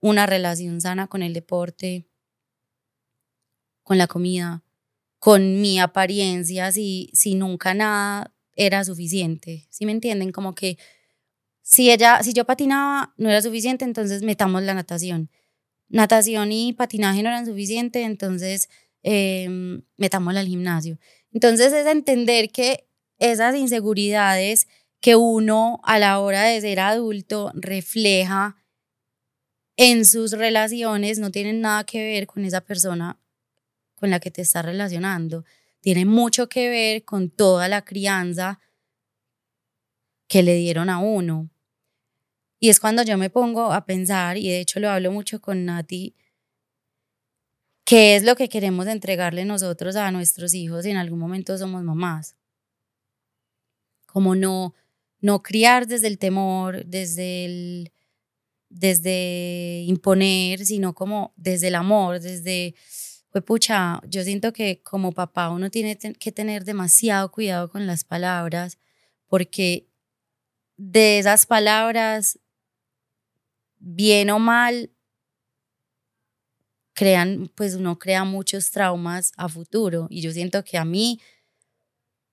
una 0.00 0.26
relación 0.26 0.80
sana 0.80 1.08
con 1.08 1.22
el 1.22 1.32
deporte, 1.32 2.06
con 3.82 3.98
la 3.98 4.06
comida, 4.06 4.62
con 5.18 5.60
mi 5.60 5.80
apariencia, 5.80 6.70
si, 6.72 7.10
si 7.12 7.34
nunca 7.34 7.74
nada 7.74 8.32
era 8.54 8.84
suficiente. 8.84 9.66
¿Sí 9.70 9.86
me 9.86 9.92
entienden? 9.92 10.32
Como 10.32 10.54
que 10.54 10.78
si 11.70 11.88
ella, 11.92 12.20
si 12.24 12.32
yo 12.32 12.44
patinaba 12.44 13.14
no 13.16 13.30
era 13.30 13.40
suficiente, 13.40 13.84
entonces 13.84 14.24
metamos 14.24 14.60
la 14.64 14.74
natación. 14.74 15.30
Natación 15.88 16.50
y 16.50 16.72
patinaje 16.72 17.22
no 17.22 17.28
eran 17.28 17.46
suficientes, 17.46 18.04
entonces 18.04 18.68
eh, 19.04 19.80
metámosla 19.96 20.40
al 20.40 20.48
gimnasio. 20.48 20.98
Entonces 21.32 21.72
es 21.72 21.86
entender 21.86 22.50
que 22.50 22.88
esas 23.20 23.54
inseguridades 23.54 24.66
que 24.98 25.14
uno 25.14 25.80
a 25.84 26.00
la 26.00 26.18
hora 26.18 26.42
de 26.42 26.60
ser 26.60 26.80
adulto 26.80 27.52
refleja 27.54 28.56
en 29.76 30.04
sus 30.04 30.32
relaciones 30.32 31.20
no 31.20 31.30
tienen 31.30 31.60
nada 31.60 31.84
que 31.84 32.02
ver 32.02 32.26
con 32.26 32.44
esa 32.44 32.62
persona 32.62 33.16
con 33.94 34.10
la 34.10 34.18
que 34.18 34.32
te 34.32 34.42
estás 34.42 34.64
relacionando. 34.64 35.44
Tiene 35.80 36.04
mucho 36.04 36.48
que 36.48 36.68
ver 36.68 37.04
con 37.04 37.30
toda 37.30 37.68
la 37.68 37.84
crianza 37.84 38.58
que 40.26 40.42
le 40.42 40.54
dieron 40.54 40.90
a 40.90 40.98
uno. 40.98 41.49
Y 42.60 42.68
es 42.68 42.78
cuando 42.78 43.02
yo 43.02 43.18
me 43.18 43.30
pongo 43.30 43.72
a 43.72 43.86
pensar, 43.86 44.36
y 44.36 44.48
de 44.48 44.60
hecho 44.60 44.78
lo 44.78 44.90
hablo 44.90 45.10
mucho 45.10 45.40
con 45.40 45.64
Nati, 45.64 46.14
¿Qué 47.90 48.14
es 48.14 48.22
lo 48.22 48.36
que 48.36 48.48
queremos 48.48 48.86
entregarle 48.86 49.44
nosotros 49.44 49.96
a 49.96 50.12
nuestros 50.12 50.54
hijos 50.54 50.84
si 50.84 50.90
en 50.90 50.96
algún 50.96 51.18
momento 51.18 51.58
somos 51.58 51.82
mamás? 51.82 52.36
Como 54.06 54.36
no, 54.36 54.76
no 55.20 55.42
criar 55.42 55.88
desde 55.88 56.06
el 56.06 56.16
temor, 56.16 56.84
desde 56.86 57.44
el, 57.46 57.92
desde 58.68 59.82
imponer, 59.88 60.64
sino 60.64 60.94
como 60.94 61.34
desde 61.36 61.66
el 61.66 61.74
amor, 61.74 62.20
desde, 62.20 62.76
pues 63.30 63.42
pucha, 63.42 64.00
yo 64.06 64.22
siento 64.22 64.52
que 64.52 64.80
como 64.84 65.10
papá 65.10 65.50
uno 65.50 65.68
tiene 65.68 65.98
que 65.98 66.30
tener 66.30 66.64
demasiado 66.64 67.32
cuidado 67.32 67.68
con 67.70 67.88
las 67.88 68.04
palabras, 68.04 68.78
porque 69.26 69.88
de 70.76 71.18
esas 71.18 71.44
palabras, 71.44 72.38
bien 73.80 74.30
o 74.30 74.38
mal, 74.38 74.90
crean, 76.94 77.50
pues 77.54 77.74
uno 77.74 77.98
crea 77.98 78.24
muchos 78.24 78.70
traumas 78.70 79.32
a 79.36 79.48
futuro 79.48 80.06
y 80.10 80.20
yo 80.20 80.32
siento 80.32 80.62
que 80.64 80.76
a 80.76 80.84
mí 80.84 81.18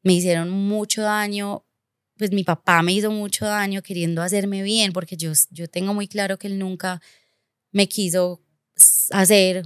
me 0.04 0.14
hicieron 0.14 0.50
mucho 0.50 1.02
daño, 1.02 1.66
pues 2.18 2.32
mi 2.32 2.44
papá 2.44 2.82
me 2.82 2.92
hizo 2.94 3.10
mucho 3.12 3.46
daño 3.46 3.82
queriendo 3.82 4.22
hacerme 4.22 4.64
bien 4.64 4.92
porque 4.92 5.16
yo, 5.16 5.32
yo 5.52 5.68
tengo 5.70 5.94
muy 5.94 6.08
claro 6.08 6.38
que 6.38 6.48
él 6.48 6.60
nunca 6.60 7.02
me 7.72 7.88
quiso 7.88 8.42
hacer 9.12 9.64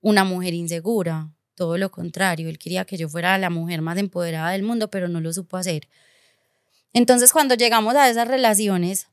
una 0.00 0.24
mujer 0.24 0.54
insegura, 0.54 1.32
todo 1.54 1.78
lo 1.78 1.90
contrario, 1.92 2.48
él 2.48 2.58
quería 2.58 2.84
que 2.84 2.96
yo 2.96 3.08
fuera 3.08 3.38
la 3.38 3.50
mujer 3.50 3.80
más 3.80 3.96
empoderada 3.98 4.50
del 4.50 4.64
mundo, 4.64 4.90
pero 4.90 5.08
no 5.08 5.20
lo 5.20 5.32
supo 5.32 5.56
hacer. 5.56 5.88
Entonces 6.92 7.32
cuando 7.32 7.54
llegamos 7.54 7.94
a 7.94 8.10
esas 8.10 8.26
relaciones, 8.26 9.06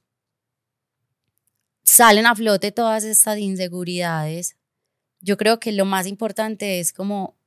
salen 1.90 2.26
a 2.26 2.36
flote 2.36 2.72
todas 2.72 3.04
estas 3.04 3.38
inseguridades 3.40 4.60
yo 5.22 5.38
creo 5.38 5.60
que 5.60 5.72
lo 5.72 5.86
más 5.86 6.08
importante 6.08 6.80
es 6.80 6.94
como, 6.94 7.38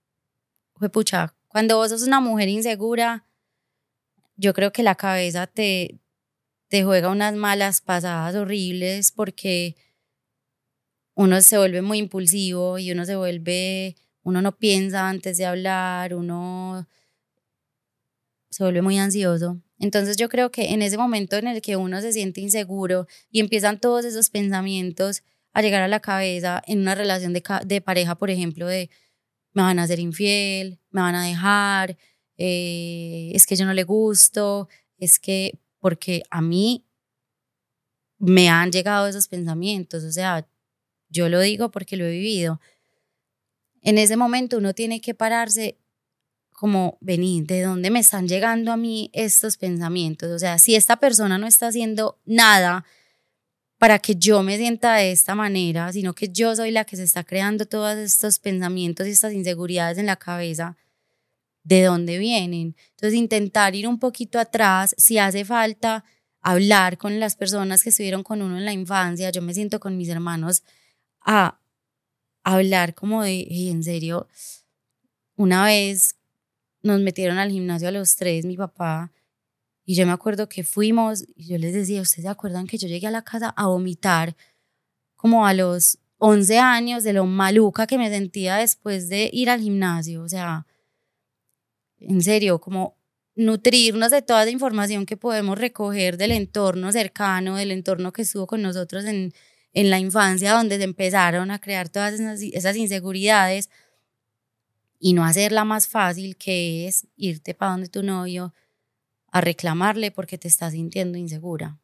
pucha, 0.92 1.34
cuando 1.48 1.76
vos 1.76 1.90
sos 1.90 2.02
una 2.02 2.20
mujer 2.20 2.48
insegura, 2.48 3.26
yo 4.36 4.54
creo 4.54 4.72
que 4.72 4.82
la 4.82 4.94
cabeza 4.94 5.46
te, 5.46 6.00
te 6.68 6.84
juega 6.84 7.10
unas 7.10 7.34
malas 7.34 7.80
pasadas 7.80 8.34
horribles 8.34 9.12
porque 9.12 9.76
uno 11.14 11.40
se 11.42 11.58
vuelve 11.58 11.82
muy 11.82 11.98
impulsivo 11.98 12.78
y 12.78 12.90
uno 12.92 13.04
se 13.04 13.16
vuelve, 13.16 13.96
uno 14.22 14.42
no 14.42 14.56
piensa 14.56 15.08
antes 15.08 15.36
de 15.36 15.46
hablar, 15.46 16.14
uno 16.14 16.88
se 18.50 18.64
vuelve 18.64 18.82
muy 18.82 18.98
ansioso. 18.98 19.60
Entonces 19.82 20.16
yo 20.16 20.28
creo 20.28 20.52
que 20.52 20.72
en 20.72 20.80
ese 20.80 20.96
momento 20.96 21.36
en 21.36 21.48
el 21.48 21.60
que 21.60 21.74
uno 21.74 22.00
se 22.00 22.12
siente 22.12 22.40
inseguro 22.40 23.08
y 23.32 23.40
empiezan 23.40 23.80
todos 23.80 24.04
esos 24.04 24.30
pensamientos, 24.30 25.24
a 25.52 25.60
llegar 25.60 25.82
a 25.82 25.88
la 25.88 26.00
cabeza 26.00 26.62
en 26.66 26.80
una 26.80 26.94
relación 26.94 27.32
de, 27.32 27.80
pareja, 27.82 28.14
por 28.14 28.30
ejemplo, 28.30 28.66
de 28.66 28.90
me 29.52 29.62
van 29.62 29.80
a 29.80 29.82
hacer 29.82 29.98
infiel, 29.98 30.78
me 30.90 31.02
van 31.02 31.16
a 31.16 31.26
dejar, 31.26 31.98
eh, 32.38 33.32
es 33.34 33.44
que 33.44 33.56
yo 33.56 33.66
no 33.66 33.74
le 33.74 33.82
gusto, 33.82 34.68
es 34.98 35.18
que 35.18 35.58
porque 35.78 36.22
a 36.30 36.40
mí 36.40 36.86
me 38.18 38.48
han 38.48 38.70
llegado 38.70 39.08
esos 39.08 39.26
pensamientos, 39.26 40.04
o 40.04 40.12
sea, 40.12 40.48
yo 41.10 41.28
lo 41.28 41.40
digo 41.40 41.70
porque 41.72 41.96
lo 41.96 42.06
he 42.06 42.12
vivido. 42.12 42.60
En 43.82 43.98
ese 43.98 44.16
momento 44.16 44.58
uno 44.58 44.74
tiene 44.74 45.00
que 45.00 45.12
pararse 45.12 45.76
como, 46.62 46.96
venir, 47.00 47.44
¿de 47.48 47.62
dónde 47.62 47.90
me 47.90 47.98
están 47.98 48.28
llegando 48.28 48.70
a 48.70 48.76
mí 48.76 49.10
estos 49.14 49.56
pensamientos? 49.56 50.30
O 50.30 50.38
sea, 50.38 50.60
si 50.60 50.76
esta 50.76 50.94
persona 50.94 51.36
no 51.36 51.48
está 51.48 51.66
haciendo 51.66 52.20
nada 52.24 52.84
para 53.78 53.98
que 53.98 54.14
yo 54.14 54.44
me 54.44 54.56
sienta 54.56 54.94
de 54.94 55.10
esta 55.10 55.34
manera, 55.34 55.92
sino 55.92 56.14
que 56.14 56.28
yo 56.28 56.54
soy 56.54 56.70
la 56.70 56.84
que 56.84 56.94
se 56.94 57.02
está 57.02 57.24
creando 57.24 57.66
todos 57.66 57.96
estos 57.96 58.38
pensamientos 58.38 59.08
y 59.08 59.10
estas 59.10 59.32
inseguridades 59.32 59.98
en 59.98 60.06
la 60.06 60.14
cabeza, 60.14 60.76
¿de 61.64 61.82
dónde 61.82 62.18
vienen? 62.18 62.76
Entonces, 62.90 63.18
intentar 63.18 63.74
ir 63.74 63.88
un 63.88 63.98
poquito 63.98 64.38
atrás, 64.38 64.94
si 64.96 65.18
hace 65.18 65.44
falta 65.44 66.04
hablar 66.42 66.96
con 66.96 67.18
las 67.18 67.34
personas 67.34 67.82
que 67.82 67.88
estuvieron 67.88 68.22
con 68.22 68.40
uno 68.40 68.56
en 68.56 68.64
la 68.64 68.72
infancia, 68.72 69.30
yo 69.30 69.42
me 69.42 69.52
siento 69.52 69.80
con 69.80 69.96
mis 69.96 70.10
hermanos 70.10 70.62
a 71.22 71.58
hablar 72.44 72.94
como 72.94 73.24
de, 73.24 73.48
en 73.50 73.82
serio, 73.82 74.28
una 75.34 75.64
vez 75.64 76.21
nos 76.82 77.00
metieron 77.00 77.38
al 77.38 77.50
gimnasio 77.50 77.88
a 77.88 77.92
los 77.92 78.16
tres, 78.16 78.44
mi 78.44 78.56
papá 78.56 79.12
y 79.84 79.94
yo 79.94 80.06
me 80.06 80.12
acuerdo 80.12 80.48
que 80.48 80.64
fuimos 80.64 81.24
y 81.34 81.48
yo 81.48 81.58
les 81.58 81.74
decía, 81.74 82.02
¿ustedes 82.02 82.24
se 82.24 82.28
acuerdan 82.28 82.66
que 82.66 82.78
yo 82.78 82.88
llegué 82.88 83.06
a 83.08 83.10
la 83.10 83.22
casa 83.22 83.52
a 83.56 83.66
vomitar 83.66 84.36
como 85.16 85.46
a 85.46 85.54
los 85.54 85.98
11 86.18 86.58
años 86.58 87.04
de 87.04 87.12
lo 87.12 87.26
maluca 87.26 87.86
que 87.86 87.98
me 87.98 88.08
sentía 88.08 88.56
después 88.56 89.08
de 89.08 89.28
ir 89.32 89.50
al 89.50 89.60
gimnasio? 89.60 90.22
O 90.22 90.28
sea, 90.28 90.66
en 91.98 92.22
serio, 92.22 92.60
como 92.60 92.96
nutrirnos 93.34 94.10
de 94.12 94.22
toda 94.22 94.44
la 94.44 94.50
información 94.50 95.06
que 95.06 95.16
podemos 95.16 95.58
recoger 95.58 96.16
del 96.16 96.32
entorno 96.32 96.92
cercano, 96.92 97.56
del 97.56 97.72
entorno 97.72 98.12
que 98.12 98.22
estuvo 98.22 98.46
con 98.46 98.62
nosotros 98.62 99.04
en, 99.06 99.32
en 99.72 99.90
la 99.90 99.98
infancia, 99.98 100.52
donde 100.52 100.76
se 100.76 100.84
empezaron 100.84 101.50
a 101.50 101.60
crear 101.60 101.88
todas 101.88 102.14
esas, 102.14 102.40
esas 102.40 102.76
inseguridades 102.76 103.68
y 105.04 105.14
no 105.14 105.24
hacerla 105.24 105.64
más 105.64 105.88
fácil, 105.88 106.36
que 106.36 106.86
es 106.86 107.08
irte 107.16 107.54
para 107.54 107.72
donde 107.72 107.88
tu 107.88 108.04
novio 108.04 108.54
a 109.32 109.40
reclamarle 109.40 110.12
porque 110.12 110.38
te 110.38 110.46
estás 110.46 110.74
sintiendo 110.74 111.18
insegura. 111.18 111.80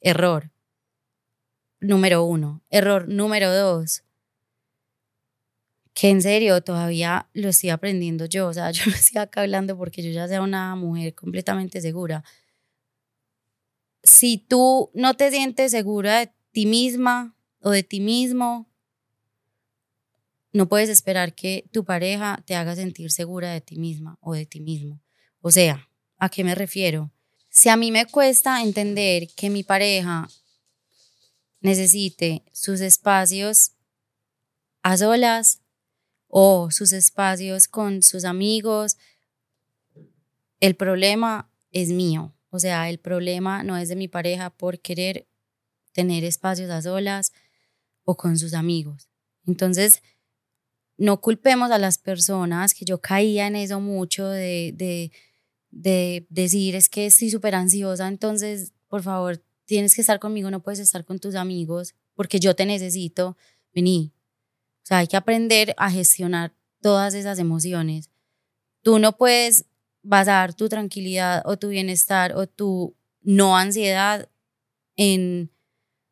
Error. 0.00 0.52
Número 1.80 2.22
uno. 2.22 2.62
Error 2.70 3.08
número 3.08 3.52
dos. 3.52 4.04
que 5.94 6.10
en 6.10 6.22
serio 6.22 6.62
todavía 6.62 7.28
lo 7.34 7.48
estoy 7.48 7.70
aprendiendo 7.70 8.26
yo, 8.26 8.46
o 8.46 8.54
sea, 8.54 8.70
yo 8.70 8.84
no 8.86 8.92
estoy 8.92 9.20
acá 9.20 9.40
hablando 9.40 9.76
porque 9.76 10.00
yo 10.00 10.10
ya 10.10 10.28
sea 10.28 10.42
una 10.42 10.76
mujer 10.76 11.16
completamente 11.16 11.80
segura. 11.80 12.22
Si 14.04 14.38
tú 14.38 14.92
no 14.94 15.14
te 15.14 15.32
sientes 15.32 15.72
segura 15.72 16.20
de 16.20 16.32
ti 16.52 16.66
misma 16.66 17.34
o 17.60 17.70
de 17.70 17.82
ti 17.82 17.98
mismo, 17.98 18.71
no 20.52 20.68
puedes 20.68 20.88
esperar 20.88 21.34
que 21.34 21.64
tu 21.72 21.84
pareja 21.84 22.42
te 22.46 22.54
haga 22.54 22.76
sentir 22.76 23.10
segura 23.10 23.52
de 23.52 23.60
ti 23.60 23.78
misma 23.78 24.18
o 24.20 24.34
de 24.34 24.46
ti 24.46 24.60
mismo. 24.60 25.00
O 25.40 25.50
sea, 25.50 25.88
¿a 26.18 26.28
qué 26.28 26.44
me 26.44 26.54
refiero? 26.54 27.10
Si 27.48 27.68
a 27.68 27.76
mí 27.76 27.90
me 27.90 28.06
cuesta 28.06 28.62
entender 28.62 29.28
que 29.34 29.50
mi 29.50 29.62
pareja 29.62 30.28
necesite 31.60 32.44
sus 32.52 32.80
espacios 32.80 33.72
a 34.82 34.96
solas 34.96 35.60
o 36.28 36.70
sus 36.70 36.92
espacios 36.92 37.68
con 37.68 38.02
sus 38.02 38.24
amigos, 38.24 38.96
el 40.60 40.76
problema 40.76 41.50
es 41.70 41.88
mío. 41.88 42.34
O 42.50 42.58
sea, 42.58 42.90
el 42.90 42.98
problema 42.98 43.62
no 43.62 43.76
es 43.76 43.88
de 43.88 43.96
mi 43.96 44.08
pareja 44.08 44.50
por 44.50 44.80
querer 44.80 45.26
tener 45.92 46.24
espacios 46.24 46.70
a 46.70 46.82
solas 46.82 47.32
o 48.04 48.16
con 48.16 48.38
sus 48.38 48.54
amigos. 48.54 49.08
Entonces, 49.46 50.02
no 50.96 51.20
culpemos 51.20 51.70
a 51.70 51.78
las 51.78 51.98
personas, 51.98 52.74
que 52.74 52.84
yo 52.84 53.00
caía 53.00 53.46
en 53.46 53.56
eso 53.56 53.80
mucho 53.80 54.28
de, 54.28 54.72
de, 54.76 55.12
de 55.70 56.26
decir 56.28 56.74
es 56.74 56.88
que 56.88 57.06
estoy 57.06 57.30
súper 57.30 57.54
ansiosa, 57.54 58.08
entonces, 58.08 58.72
por 58.88 59.02
favor, 59.02 59.42
tienes 59.64 59.94
que 59.94 60.02
estar 60.02 60.18
conmigo, 60.18 60.50
no 60.50 60.62
puedes 60.62 60.80
estar 60.80 61.04
con 61.04 61.18
tus 61.18 61.34
amigos, 61.34 61.94
porque 62.14 62.40
yo 62.40 62.54
te 62.54 62.66
necesito, 62.66 63.36
vení, 63.74 64.12
o 64.82 64.86
sea, 64.86 64.98
hay 64.98 65.06
que 65.06 65.16
aprender 65.16 65.74
a 65.78 65.90
gestionar 65.90 66.54
todas 66.80 67.14
esas 67.14 67.38
emociones. 67.38 68.10
Tú 68.82 68.98
no 68.98 69.16
puedes 69.16 69.66
basar 70.02 70.54
tu 70.54 70.68
tranquilidad 70.68 71.42
o 71.46 71.56
tu 71.56 71.68
bienestar 71.68 72.34
o 72.34 72.48
tu 72.48 72.96
no 73.22 73.56
ansiedad 73.56 74.28
en 74.96 75.52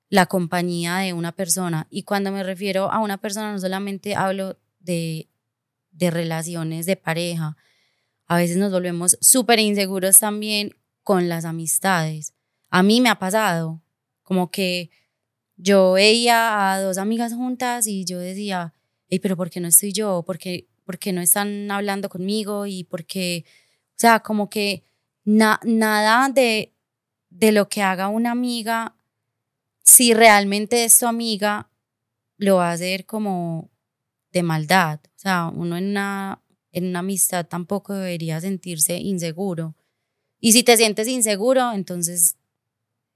la 0.09 0.27
compañía 0.27 0.99
de 0.99 1.13
una 1.13 1.33
persona. 1.33 1.87
Y 1.91 2.05
cuando 2.05 2.31
me 2.31 2.43
refiero 2.43 2.91
a 2.91 3.01
una 3.01 3.19
persona, 3.19 3.53
no 3.53 3.59
solamente 3.59 4.15
hablo 4.15 4.57
de, 4.81 5.29
de 5.93 6.11
relaciones 6.11 6.87
de 6.87 6.97
pareja. 6.97 7.57
A 8.27 8.37
veces 8.37 8.57
nos 8.57 8.73
volvemos 8.73 9.17
súper 9.21 9.59
inseguros 9.61 10.19
también 10.19 10.75
con 11.03 11.29
las 11.29 11.45
amistades. 11.45 12.35
A 12.71 12.83
mí 12.83 13.01
me 13.01 13.09
ha 13.09 13.19
pasado, 13.19 13.83
como 14.23 14.51
que 14.51 14.91
yo 15.57 15.93
veía 15.93 16.73
a 16.73 16.81
dos 16.81 16.99
amigas 16.99 17.35
juntas 17.35 17.87
y 17.87 18.05
yo 18.05 18.19
decía, 18.19 18.73
hey, 19.09 19.19
pero 19.19 19.37
¿por 19.37 19.51
qué 19.51 19.61
no 19.61 19.69
estoy 19.69 19.93
yo? 19.93 20.23
¿Por 20.25 20.39
qué, 20.39 20.67
no 21.13 21.21
están 21.21 21.71
hablando 21.71 22.09
conmigo? 22.09 22.67
Y 22.67 22.85
por 22.85 23.05
qué, 23.05 23.45
o 23.91 23.97
sea, 23.97 24.21
como 24.21 24.49
que 24.49 24.85
nada 25.25 26.29
de, 26.29 26.73
de 27.29 27.53
lo 27.53 27.69
que 27.69 27.83
haga 27.83 28.09
una 28.09 28.31
amiga, 28.31 28.97
si 29.83 30.15
realmente 30.15 30.85
es 30.85 30.99
tu 30.99 31.07
amiga, 31.07 31.69
lo 32.37 32.57
va 32.57 32.71
a 32.71 32.75
hacer 32.75 33.05
como 33.05 33.71
de 34.33 34.43
maldad. 34.43 35.01
O 35.05 35.19
sea, 35.19 35.51
uno 35.55 35.77
en 35.77 35.91
una, 35.91 36.43
en 36.73 36.87
una 36.87 37.01
amistad 37.01 37.47
tampoco 37.47 37.95
debería 37.95 38.41
sentirse 38.41 38.97
inseguro. 38.99 39.77
Y 40.41 40.53
si 40.53 40.63
te 40.63 40.77
sientes 40.77 41.09
inseguro, 41.09 41.73
entonces 41.73 42.37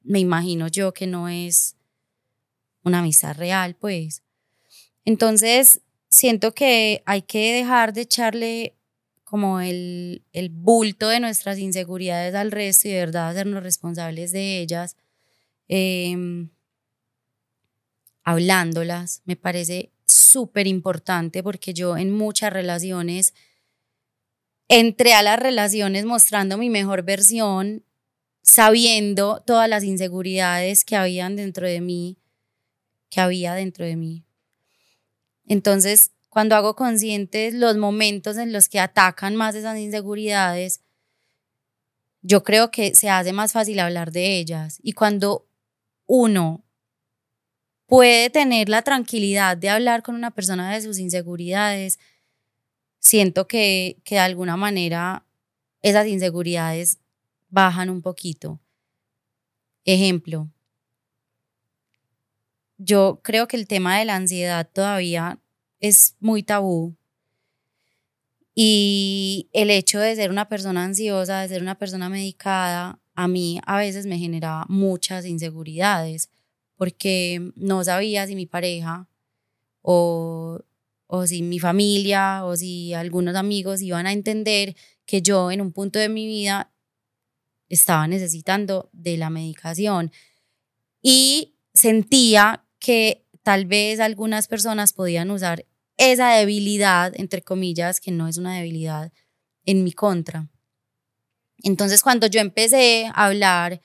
me 0.02 0.20
imagino 0.20 0.68
yo 0.68 0.92
que 0.92 1.06
no 1.06 1.28
es 1.28 1.76
una 2.84 3.00
amistad 3.00 3.36
real, 3.36 3.74
pues. 3.74 4.22
Entonces, 5.04 5.80
siento 6.08 6.52
que 6.54 7.02
hay 7.06 7.22
que 7.22 7.54
dejar 7.54 7.92
de 7.92 8.02
echarle 8.02 8.76
como 9.24 9.60
el, 9.60 10.22
el 10.32 10.50
bulto 10.50 11.08
de 11.08 11.18
nuestras 11.20 11.58
inseguridades 11.58 12.34
al 12.34 12.52
resto 12.52 12.88
y 12.88 12.92
de 12.92 13.00
verdad 13.00 13.30
hacernos 13.30 13.62
responsables 13.62 14.30
de 14.32 14.60
ellas, 14.60 14.96
em, 15.68 16.50
hablándolas. 18.22 19.22
Me 19.24 19.36
parece 19.36 19.90
súper 20.06 20.66
importante 20.66 21.42
porque 21.42 21.74
yo 21.74 21.96
en 21.96 22.10
muchas 22.10 22.52
relaciones 22.52 23.34
entré 24.68 25.14
a 25.14 25.22
las 25.22 25.38
relaciones 25.38 26.04
mostrando 26.04 26.58
mi 26.58 26.70
mejor 26.70 27.02
versión, 27.02 27.84
sabiendo 28.42 29.42
todas 29.46 29.68
las 29.68 29.84
inseguridades 29.84 30.84
que 30.84 30.96
habían 30.96 31.36
dentro 31.36 31.66
de 31.66 31.80
mí, 31.80 32.18
que 33.10 33.20
había 33.20 33.54
dentro 33.54 33.84
de 33.84 33.96
mí. 33.96 34.24
Entonces, 35.46 36.12
cuando 36.28 36.56
hago 36.56 36.74
conscientes 36.74 37.54
los 37.54 37.76
momentos 37.76 38.36
en 38.38 38.52
los 38.52 38.68
que 38.68 38.80
atacan 38.80 39.36
más 39.36 39.54
esas 39.54 39.78
inseguridades, 39.78 40.80
yo 42.22 42.42
creo 42.42 42.70
que 42.70 42.94
se 42.94 43.08
hace 43.10 43.32
más 43.32 43.52
fácil 43.52 43.78
hablar 43.78 44.10
de 44.10 44.38
ellas. 44.38 44.78
Y 44.82 44.94
cuando 44.94 45.46
uno 46.06 46.63
puede 47.86 48.30
tener 48.30 48.68
la 48.68 48.82
tranquilidad 48.82 49.56
de 49.56 49.68
hablar 49.68 50.02
con 50.02 50.14
una 50.14 50.30
persona 50.30 50.72
de 50.72 50.80
sus 50.82 50.98
inseguridades, 50.98 51.98
siento 52.98 53.46
que, 53.46 53.98
que 54.04 54.16
de 54.16 54.20
alguna 54.22 54.56
manera 54.56 55.26
esas 55.82 56.06
inseguridades 56.06 56.98
bajan 57.50 57.90
un 57.90 58.02
poquito. 58.02 58.60
Ejemplo, 59.84 60.48
yo 62.78 63.20
creo 63.22 63.46
que 63.46 63.56
el 63.56 63.66
tema 63.66 63.98
de 63.98 64.06
la 64.06 64.16
ansiedad 64.16 64.68
todavía 64.72 65.38
es 65.80 66.16
muy 66.20 66.42
tabú. 66.42 66.96
Y 68.54 69.48
el 69.52 69.70
hecho 69.70 69.98
de 69.98 70.14
ser 70.16 70.30
una 70.30 70.48
persona 70.48 70.84
ansiosa, 70.84 71.40
de 71.40 71.48
ser 71.48 71.60
una 71.62 71.76
persona 71.76 72.08
medicada, 72.08 72.98
a 73.14 73.28
mí 73.28 73.60
a 73.66 73.76
veces 73.78 74.06
me 74.06 74.18
generaba 74.18 74.64
muchas 74.68 75.26
inseguridades 75.26 76.30
porque 76.76 77.52
no 77.56 77.84
sabía 77.84 78.26
si 78.26 78.34
mi 78.34 78.46
pareja 78.46 79.08
o, 79.82 80.60
o 81.06 81.26
si 81.26 81.42
mi 81.42 81.58
familia 81.58 82.44
o 82.44 82.56
si 82.56 82.94
algunos 82.94 83.36
amigos 83.36 83.82
iban 83.82 84.06
a 84.06 84.12
entender 84.12 84.76
que 85.06 85.22
yo 85.22 85.50
en 85.50 85.60
un 85.60 85.72
punto 85.72 85.98
de 85.98 86.08
mi 86.08 86.26
vida 86.26 86.72
estaba 87.68 88.06
necesitando 88.06 88.88
de 88.92 89.16
la 89.16 89.30
medicación. 89.30 90.12
Y 91.02 91.56
sentía 91.72 92.64
que 92.78 93.26
tal 93.42 93.66
vez 93.66 94.00
algunas 94.00 94.48
personas 94.48 94.92
podían 94.92 95.30
usar 95.30 95.66
esa 95.96 96.32
debilidad, 96.32 97.12
entre 97.16 97.42
comillas, 97.42 98.00
que 98.00 98.10
no 98.10 98.26
es 98.26 98.38
una 98.38 98.56
debilidad, 98.56 99.12
en 99.64 99.84
mi 99.84 99.92
contra. 99.92 100.48
Entonces, 101.62 102.02
cuando 102.02 102.26
yo 102.26 102.40
empecé 102.40 103.06
a 103.14 103.26
hablar 103.26 103.80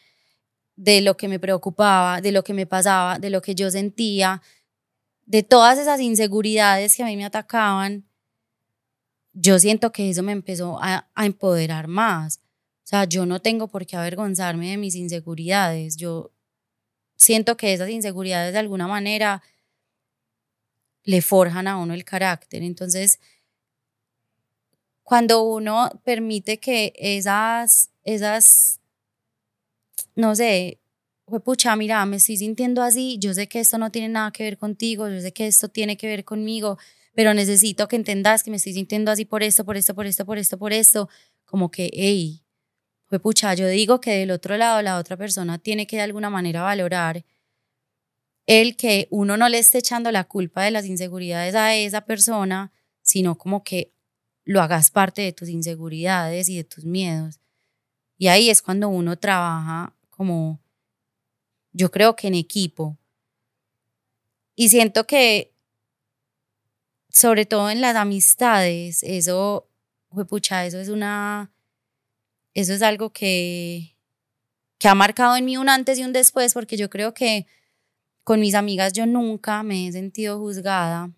de 0.79 1.01
lo 1.01 1.17
que 1.17 1.27
me 1.27 1.39
preocupaba, 1.39 2.21
de 2.21 2.31
lo 2.31 2.41
que 2.41 2.53
me 2.53 2.65
pasaba, 2.65 3.19
de 3.19 3.29
lo 3.29 3.41
que 3.41 3.53
yo 3.53 3.69
sentía, 3.69 4.41
de 5.25 5.43
todas 5.43 5.77
esas 5.77 5.99
inseguridades 5.99 6.95
que 6.95 7.03
a 7.03 7.07
mí 7.07 7.17
me 7.17 7.25
atacaban, 7.25 8.05
yo 9.33 9.59
siento 9.59 9.91
que 9.91 10.09
eso 10.09 10.23
me 10.23 10.31
empezó 10.31 10.79
a, 10.81 11.05
empoderar 11.17 11.89
más. 11.89 12.37
O 12.37 12.87
sea, 12.89 13.03
yo 13.03 13.25
no 13.25 13.41
tengo 13.41 13.67
por 13.67 13.85
qué 13.85 13.97
avergonzarme 13.97 14.69
de 14.69 14.77
mis 14.77 14.95
inseguridades. 14.95 15.97
Yo 15.97 16.31
siento 17.17 17.57
que 17.57 17.73
esas 17.73 17.89
inseguridades 17.89 18.53
de 18.53 18.59
alguna 18.59 18.87
manera 18.87 19.43
le 21.03 21.21
forjan 21.21 21.67
a 21.67 21.75
uno 21.75 21.93
el 21.93 22.05
carácter. 22.05 22.63
Entonces, 22.63 23.19
cuando 25.03 25.43
uno 25.43 25.89
permite 26.05 26.57
que 26.57 26.93
esas, 26.95 27.91
esas, 28.05 28.78
no 30.15 30.35
sé, 30.35 30.79
pucha, 31.43 31.75
mira, 31.75 32.05
me 32.05 32.17
estoy 32.17 32.37
sintiendo 32.37 32.81
así, 32.81 33.17
yo 33.19 33.33
sé 33.33 33.47
que 33.47 33.59
esto 33.59 33.77
no 33.77 33.91
tiene 33.91 34.09
nada 34.09 34.31
que 34.31 34.43
ver 34.43 34.57
contigo, 34.57 35.07
yo 35.09 35.21
sé 35.21 35.31
que 35.33 35.47
esto 35.47 35.69
tiene 35.69 35.97
que 35.97 36.07
ver 36.07 36.25
conmigo, 36.25 36.77
pero 37.13 37.33
necesito 37.33 37.87
que 37.87 37.95
entendas 37.95 38.43
que 38.43 38.51
me 38.51 38.57
estoy 38.57 38.73
sintiendo 38.73 39.11
así 39.11 39.25
por 39.25 39.43
esto, 39.43 39.65
por 39.65 39.77
esto, 39.77 39.95
por 39.95 40.05
esto, 40.07 40.25
por 40.25 40.37
esto, 40.37 40.57
por 40.57 40.73
esto, 40.73 41.09
como 41.45 41.69
que, 41.71 41.89
hey, 41.93 42.43
pues 43.07 43.21
pucha, 43.21 43.53
yo 43.55 43.67
digo 43.67 43.99
que 44.01 44.11
del 44.11 44.31
otro 44.31 44.57
lado 44.57 44.81
la 44.81 44.97
otra 44.97 45.17
persona 45.17 45.57
tiene 45.57 45.87
que 45.87 45.97
de 45.97 46.03
alguna 46.03 46.29
manera 46.29 46.61
valorar 46.61 47.25
el 48.47 48.75
que 48.77 49.07
uno 49.11 49.37
no 49.37 49.47
le 49.49 49.59
esté 49.59 49.79
echando 49.79 50.11
la 50.11 50.23
culpa 50.23 50.63
de 50.63 50.71
las 50.71 50.85
inseguridades 50.85 51.55
a 51.55 51.75
esa 51.75 52.01
persona, 52.01 52.71
sino 53.01 53.37
como 53.37 53.63
que 53.63 53.93
lo 54.43 54.61
hagas 54.61 54.91
parte 54.91 55.21
de 55.21 55.33
tus 55.33 55.49
inseguridades 55.49 56.49
y 56.49 56.57
de 56.57 56.63
tus 56.63 56.85
miedos. 56.85 57.38
Y 58.19 58.27
ahí 58.27 58.51
es 58.51 58.61
cuando 58.61 58.89
uno 58.89 59.17
trabaja 59.17 59.95
como, 60.11 60.59
yo 61.71 61.89
creo 61.89 62.15
que 62.15 62.27
en 62.27 62.35
equipo. 62.35 62.99
Y 64.55 64.69
siento 64.69 65.07
que, 65.07 65.55
sobre 67.09 67.47
todo 67.47 67.71
en 67.71 67.81
las 67.81 67.95
amistades, 67.95 69.01
eso, 69.01 69.67
pucha, 70.27 70.67
eso 70.67 70.79
es 70.79 70.89
una 70.89 71.51
eso 72.53 72.73
es 72.73 72.81
algo 72.81 73.11
que, 73.11 73.95
que 74.77 74.87
ha 74.87 74.95
marcado 74.95 75.35
en 75.37 75.45
mí 75.45 75.57
un 75.57 75.69
antes 75.69 75.97
y 75.97 76.03
un 76.03 76.13
después, 76.13 76.53
porque 76.53 76.77
yo 76.77 76.89
creo 76.91 77.13
que 77.15 77.47
con 78.23 78.39
mis 78.39 78.53
amigas 78.53 78.93
yo 78.93 79.05
nunca 79.07 79.63
me 79.63 79.87
he 79.87 79.91
sentido 79.91 80.37
juzgada 80.39 81.11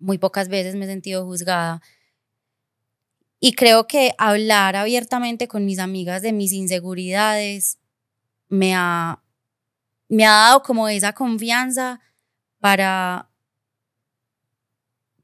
muy 0.00 0.18
pocas 0.18 0.48
veces 0.48 0.74
me 0.74 0.86
he 0.86 0.88
sentido 0.88 1.24
juzgada. 1.24 1.80
Y 3.40 3.52
creo 3.54 3.86
que 3.86 4.12
hablar 4.18 4.76
abiertamente 4.76 5.48
con 5.48 5.64
mis 5.64 5.78
amigas 5.78 6.20
de 6.20 6.34
mis 6.34 6.52
inseguridades 6.52 7.78
me 8.50 8.74
ha, 8.74 9.22
me 10.08 10.26
ha 10.26 10.30
dado 10.30 10.62
como 10.62 10.88
esa 10.88 11.14
confianza 11.14 12.00
para, 12.58 13.30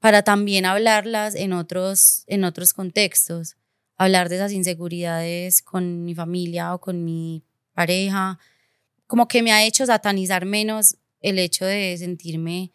para 0.00 0.22
también 0.22 0.64
hablarlas 0.64 1.34
en 1.34 1.52
otros, 1.52 2.24
en 2.26 2.44
otros 2.44 2.72
contextos. 2.72 3.56
Hablar 3.98 4.30
de 4.30 4.36
esas 4.36 4.52
inseguridades 4.52 5.60
con 5.60 6.04
mi 6.04 6.14
familia 6.14 6.74
o 6.74 6.80
con 6.80 7.04
mi 7.04 7.44
pareja. 7.74 8.38
Como 9.06 9.28
que 9.28 9.42
me 9.42 9.52
ha 9.52 9.64
hecho 9.64 9.84
satanizar 9.84 10.46
menos 10.46 10.96
el 11.20 11.38
hecho 11.38 11.66
de 11.66 11.96
sentirme 11.98 12.72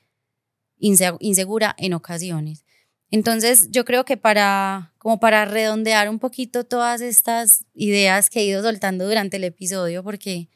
insegura 0.77 1.75
en 1.77 1.93
ocasiones. 1.93 2.63
Entonces, 3.11 3.69
yo 3.71 3.85
creo 3.85 4.05
que 4.05 4.17
para, 4.17 4.90
como 5.01 5.19
para 5.19 5.45
redondear 5.45 6.11
un 6.11 6.19
poquito 6.19 6.63
todas 6.63 7.01
estas 7.01 7.65
ideas 7.73 8.29
que 8.29 8.41
he 8.41 8.45
ido 8.45 8.61
soltando 8.61 9.07
durante 9.07 9.37
el 9.37 9.45
episodio, 9.45 10.03
porque 10.03 10.47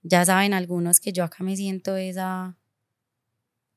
ya 0.00 0.24
saben 0.24 0.54
algunos 0.54 1.00
que 1.00 1.12
yo 1.12 1.22
acá 1.22 1.44
me 1.44 1.54
siento 1.54 1.98
esa 1.98 2.56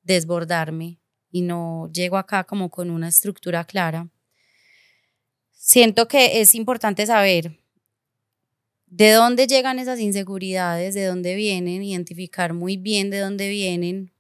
desbordarme 0.02 1.02
y 1.30 1.42
no 1.42 1.92
llego 1.92 2.16
acá 2.16 2.46
como 2.46 2.70
con 2.70 2.90
una 2.90 3.10
estructura 3.10 3.66
clara. 3.66 4.08
Siento 5.52 6.08
que 6.08 6.40
es 6.40 6.56
importante 6.56 7.06
saber 7.06 7.60
de 8.86 9.12
dónde 9.12 9.46
llegan 9.46 9.78
esas 9.78 10.00
inseguridades, 10.00 10.94
de 10.94 11.04
dónde 11.04 11.36
vienen, 11.36 11.84
identificar 11.84 12.54
muy 12.54 12.78
bien 12.78 13.10
de 13.10 13.20
dónde 13.20 13.50
vienen. 13.50 14.14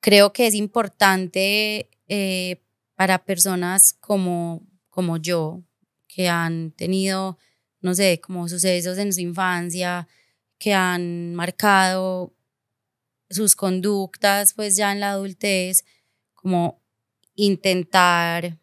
Creo 0.00 0.32
que 0.32 0.46
es 0.46 0.54
importante 0.54 1.90
eh, 2.08 2.62
para 2.94 3.26
personas 3.26 3.92
como, 3.92 4.62
como 4.96 5.18
yo, 5.18 5.62
que 6.08 6.30
han 6.30 6.70
tenido, 6.70 7.36
no 7.82 7.94
sé, 7.94 8.18
como 8.18 8.48
sucesos 8.48 8.96
en 8.96 9.12
su 9.12 9.20
infancia, 9.20 10.08
que 10.58 10.72
han 10.72 11.34
marcado 11.34 12.32
sus 13.28 13.54
conductas, 13.54 14.54
pues 14.54 14.74
ya 14.74 14.92
en 14.92 15.00
la 15.00 15.10
adultez, 15.10 15.84
como 16.32 16.80
intentar 17.34 18.58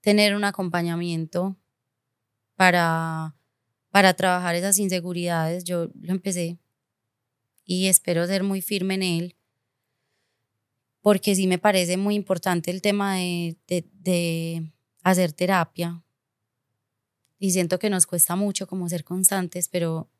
tener 0.00 0.34
un 0.34 0.44
acompañamiento 0.44 1.54
para, 2.54 3.36
para 3.90 4.14
trabajar 4.14 4.54
esas 4.54 4.78
inseguridades. 4.78 5.64
Yo 5.64 5.90
lo 6.00 6.12
empecé 6.12 6.56
y 7.66 7.88
espero 7.88 8.26
ser 8.26 8.42
muy 8.42 8.62
firme 8.62 8.94
en 8.94 9.02
él 9.02 9.36
porque 11.02 11.36
sí 11.36 11.46
me 11.46 11.58
parece 11.58 11.98
muy 11.98 12.14
importante 12.14 12.70
el 12.72 12.80
tema 12.82 13.16
de, 13.16 13.56
de, 13.68 14.72
hacer 15.10 15.32
terapia. 15.32 16.02
Y 17.38 17.52
siento 17.52 17.78
que 17.78 17.90
nos 17.90 18.06
cuesta 18.06 18.34
mucho 18.34 18.66
como 18.66 18.88
ser 18.88 19.04
constantes, 19.04 19.68
pero, 19.68 20.10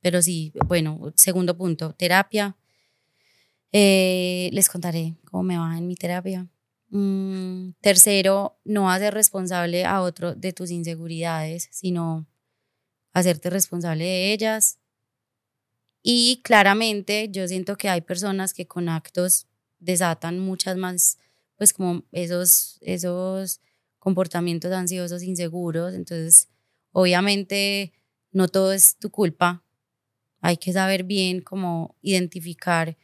pero 0.00 0.22
sí, 0.22 0.52
bueno, 0.66 1.12
segundo 1.16 1.54
punto, 1.54 1.92
terapia. 1.92 2.56
Eh, 3.72 4.48
les 4.52 4.70
contaré 4.70 5.16
cómo 5.30 5.42
me 5.42 5.58
va 5.58 5.76
en 5.76 5.86
mi 5.86 5.96
terapia. 5.96 6.46
Mm, 6.88 7.72
tercero, 7.82 8.58
no 8.64 8.90
hacer 8.90 9.12
responsable 9.12 9.84
a 9.84 10.00
otro 10.00 10.34
de 10.34 10.54
tus 10.54 10.70
inseguridades, 10.70 11.68
sino 11.70 12.26
hacerte 13.12 13.50
responsable 13.50 14.04
de 14.04 14.32
ellas. 14.32 14.78
Y 16.02 16.40
claramente 16.42 17.28
yo 17.30 17.46
siento 17.48 17.76
que 17.76 17.90
hay 17.90 18.00
personas 18.00 18.54
que 18.54 18.66
con 18.66 18.88
actos 18.88 19.46
desatan 19.78 20.38
muchas 20.38 20.78
más, 20.78 21.18
pues 21.56 21.74
como 21.74 22.04
esos, 22.12 22.78
esos 22.80 23.60
comportamientos 24.04 24.70
ansiosos, 24.70 25.22
inseguros. 25.22 25.94
Entonces, 25.94 26.48
obviamente, 26.92 27.94
no 28.30 28.48
todo 28.48 28.72
es 28.72 28.96
tu 28.98 29.10
culpa. 29.10 29.64
Hay 30.42 30.58
que 30.58 30.74
saber 30.74 31.04
bien 31.04 31.40
cómo 31.40 31.96
identificar 32.02 32.98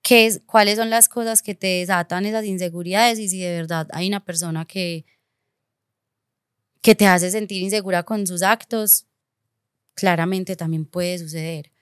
qué 0.00 0.26
es, 0.26 0.40
cuáles 0.46 0.76
son 0.76 0.90
las 0.90 1.08
cosas 1.08 1.42
que 1.42 1.56
te 1.56 1.66
desatan 1.66 2.24
esas 2.24 2.44
inseguridades 2.44 3.18
y 3.18 3.28
si 3.28 3.40
de 3.40 3.50
verdad 3.50 3.88
hay 3.92 4.06
una 4.06 4.24
persona 4.24 4.64
que, 4.64 5.04
que 6.80 6.94
te 6.94 7.06
hace 7.08 7.32
sentir 7.32 7.60
insegura 7.60 8.04
con 8.04 8.24
sus 8.24 8.42
actos, 8.42 9.06
claramente 9.94 10.54
también 10.54 10.86
puede 10.86 11.18
suceder 11.18 11.72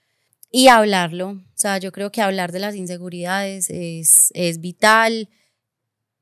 y 0.51 0.67
hablarlo. 0.67 1.29
O 1.29 1.43
sea, 1.53 1.77
yo 1.77 1.91
creo 1.91 2.11
que 2.11 2.23
hablar 2.23 2.51
de 2.51 2.59
las 2.59 2.73
inseguridades 2.73 3.69
es, 3.69 4.31
es 4.33 4.59
vital. 4.59 5.29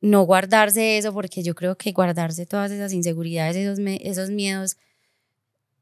No 0.06 0.22
guardarse 0.22 1.00
eso, 1.00 1.12
porque 1.14 1.42
yo 1.42 1.56
creo 1.56 1.80
que 1.80 1.92
guardarse 1.92 2.46
todas 2.46 2.70
esas 2.70 2.94
inseguridades, 2.94 3.56
esos, 3.56 3.80
esos 4.02 4.30
miedos, 4.30 4.78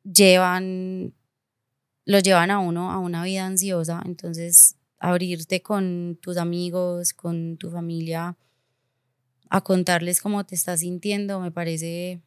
llevan, 0.06 1.14
los 2.06 2.24
llevan 2.24 2.50
a 2.50 2.60
uno 2.60 2.90
a 2.90 3.00
una 3.00 3.26
vida 3.26 3.46
ansiosa. 3.46 4.02
Entonces, 4.06 4.78
abrirte 4.98 5.62
con 5.62 6.18
tus 6.22 6.38
amigos, 6.38 7.12
con 7.12 7.58
tu 7.58 7.70
familia, 7.70 8.38
a 9.50 9.60
contarles 9.60 10.22
cómo 10.22 10.46
te 10.46 10.56
estás 10.56 10.80
sintiendo, 10.80 11.42
me 11.42 11.52
parece 11.52 12.22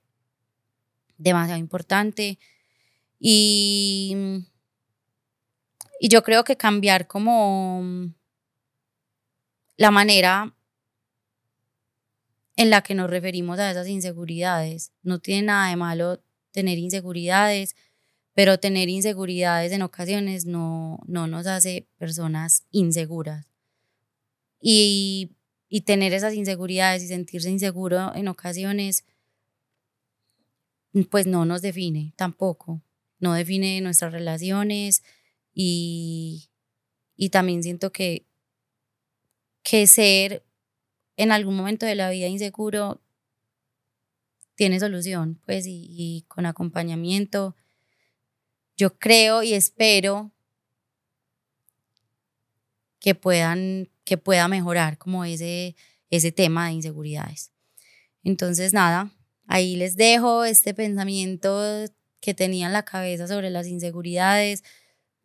demasiado 1.17 1.59
importante. 1.59 2.39
Y 3.19 4.45
y 5.99 6.09
yo 6.09 6.23
creo 6.23 6.45
que 6.45 6.59
cambiar 6.59 7.07
como 7.07 8.13
la 9.79 9.91
manera 9.91 10.56
en 12.57 12.71
la 12.71 12.83
que 12.83 12.95
nos 12.95 13.11
referimos 13.11 13.59
a 13.59 13.71
esas 13.71 13.89
inseguridades. 13.89 14.93
No 15.03 15.19
tiene 15.19 15.43
nada 15.43 15.71
de 15.71 15.77
malo 15.77 16.23
tener 16.53 16.79
inseguridades, 16.79 17.77
pero 18.35 18.59
tener 18.59 18.89
inseguridades 18.89 19.73
en 19.73 19.83
ocasiones 19.83 20.47
no, 20.47 21.01
no 21.07 21.27
nos 21.27 21.47
hace 21.47 21.87
personas 21.99 22.65
inseguras. 22.71 23.47
Y, 24.61 25.33
y 25.69 25.83
tener 25.83 26.13
esas 26.13 26.35
inseguridades 26.35 27.03
y 27.03 27.09
sentirse 27.09 27.51
inseguro 27.51 28.15
en 28.15 28.29
ocasiones, 28.29 29.05
pues 31.11 31.27
no 31.27 31.45
nos 31.45 31.63
define 31.63 32.13
tampoco. 32.17 32.83
No 33.19 33.33
define 33.33 33.81
nuestras 33.81 34.13
relaciones, 34.13 35.03
y, 35.59 36.51
y 37.17 37.31
también 37.31 37.63
siento 37.63 37.91
que, 37.91 38.27
que 39.63 39.87
ser 39.87 40.45
en 41.17 41.33
algún 41.33 41.57
momento 41.57 41.87
de 41.87 41.95
la 41.95 42.11
vida 42.11 42.27
inseguro 42.27 43.03
tiene 44.55 44.81
solución, 44.81 45.41
pues, 45.45 45.65
y, 45.67 46.25
con 46.29 46.47
acompañamiento. 46.47 47.57
Yo 48.77 48.99
creo 48.99 49.43
y 49.43 49.55
espero 49.55 50.33
que 53.01 53.15
puedan, 53.15 53.91
que 54.05 54.17
pueda 54.19 54.49
mejorar 54.49 54.99
como 54.99 55.25
ese, 55.25 55.77
ese 56.11 56.33
tema 56.33 56.67
de 56.67 56.73
inseguridades. 56.73 57.53
Entonces, 58.23 58.73
nada, 58.73 59.11
ahí 59.47 59.77
les 59.77 59.97
dejo 59.97 60.45
este 60.45 60.75
pensamiento 60.75 61.85
que 62.21 62.35
tenía 62.35 62.67
en 62.67 62.73
la 62.73 62.85
cabeza 62.85 63.29
sobre 63.29 63.51
las 63.51 63.67
inseguridades, 63.67 64.65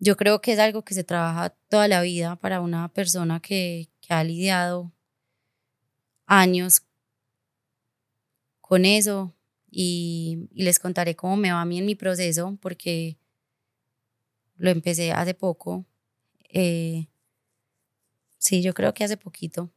yo 0.04 0.17
creo 0.17 0.41
que 0.41 0.54
es 0.54 0.60
algo 0.60 0.84
que 0.84 0.95
se 0.95 1.04
trabaja 1.04 1.56
toda 1.69 1.88
la 1.88 2.01
vida 2.01 2.36
para 2.36 2.60
una 2.60 2.91
persona 2.91 3.39
que, 3.39 3.89
ha 4.10 4.25
lidiado 4.25 4.91
años 6.32 6.84
con 8.62 8.86
eso 8.86 9.36
y, 9.70 10.48
les 10.54 10.80
contaré 10.80 11.15
cómo 11.15 11.36
me 11.36 11.52
va 11.52 11.62
a 11.62 11.65
mí 11.65 11.80
en 11.80 11.86
mi 11.86 11.96
proceso 11.96 12.58
porque 12.62 13.17
lo 14.56 14.70
empecé 14.70 15.12
hace 15.12 15.34
poco. 15.34 15.86
Eh, 16.50 17.08
sí, 18.38 18.62
yo 18.62 18.74
creo 18.74 18.94
que 18.94 19.04
hace 19.04 19.17
poquito. 19.17 19.72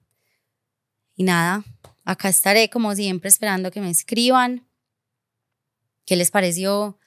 Y 1.16 1.24
nada, 1.24 1.64
acá 2.04 2.28
estaré 2.28 2.70
como 2.70 2.94
siempre 2.94 3.28
esperando 3.28 3.70
que 3.70 3.80
me 3.80 3.90
escriban 3.90 4.66
qué 6.04 6.16
les 6.16 6.30
pareció, 6.30 6.98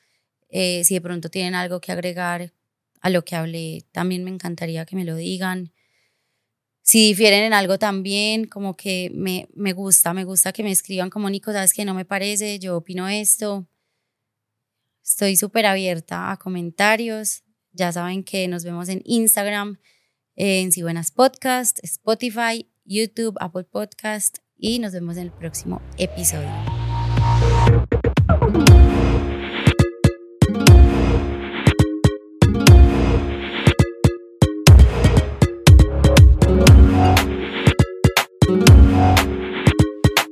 eh, 0.50 0.84
si 0.84 0.96
de 0.96 1.02
pronto 1.02 1.30
tienen 1.30 1.56
algo 1.56 1.80
que 1.80 1.92
agregar, 1.92 2.54
a 3.00 3.10
lo 3.10 3.24
que 3.24 3.36
hablé, 3.36 3.86
también 3.92 4.24
me 4.24 4.32
encantaría 4.32 4.86
que 4.86 4.96
me 4.96 5.06
lo 5.06 5.16
digan 5.16 5.72
si 6.88 7.06
difieren 7.10 7.44
en 7.44 7.52
algo 7.52 7.78
también, 7.78 8.46
como 8.46 8.78
que 8.78 9.12
me, 9.14 9.50
me 9.54 9.74
gusta, 9.74 10.14
me 10.14 10.24
gusta 10.24 10.54
que 10.54 10.64
me 10.64 10.72
escriban 10.72 11.10
como 11.10 11.30
Nico, 11.30 11.52
sabes 11.52 11.74
que 11.74 11.84
no 11.84 11.94
me 11.94 12.06
parece, 12.06 12.60
yo 12.60 12.78
opino 12.78 13.10
esto. 13.10 13.68
Estoy 15.04 15.36
súper 15.36 15.66
abierta 15.66 16.32
a 16.32 16.38
comentarios. 16.38 17.44
Ya 17.74 17.92
saben 17.92 18.24
que 18.24 18.48
nos 18.48 18.64
vemos 18.64 18.88
en 18.88 19.02
Instagram, 19.04 19.80
en 20.38 20.72
Si 20.72 20.82
Buenas 20.82 21.12
Podcast, 21.12 21.78
Spotify, 21.84 22.72
YouTube, 22.86 23.36
Apple 23.42 23.66
Podcast 23.66 24.38
y 24.56 24.80
nos 24.80 24.94
vemos 24.94 25.18
en 25.18 25.24
el 25.24 25.32
próximo 25.32 25.82
episodio. 25.98 26.50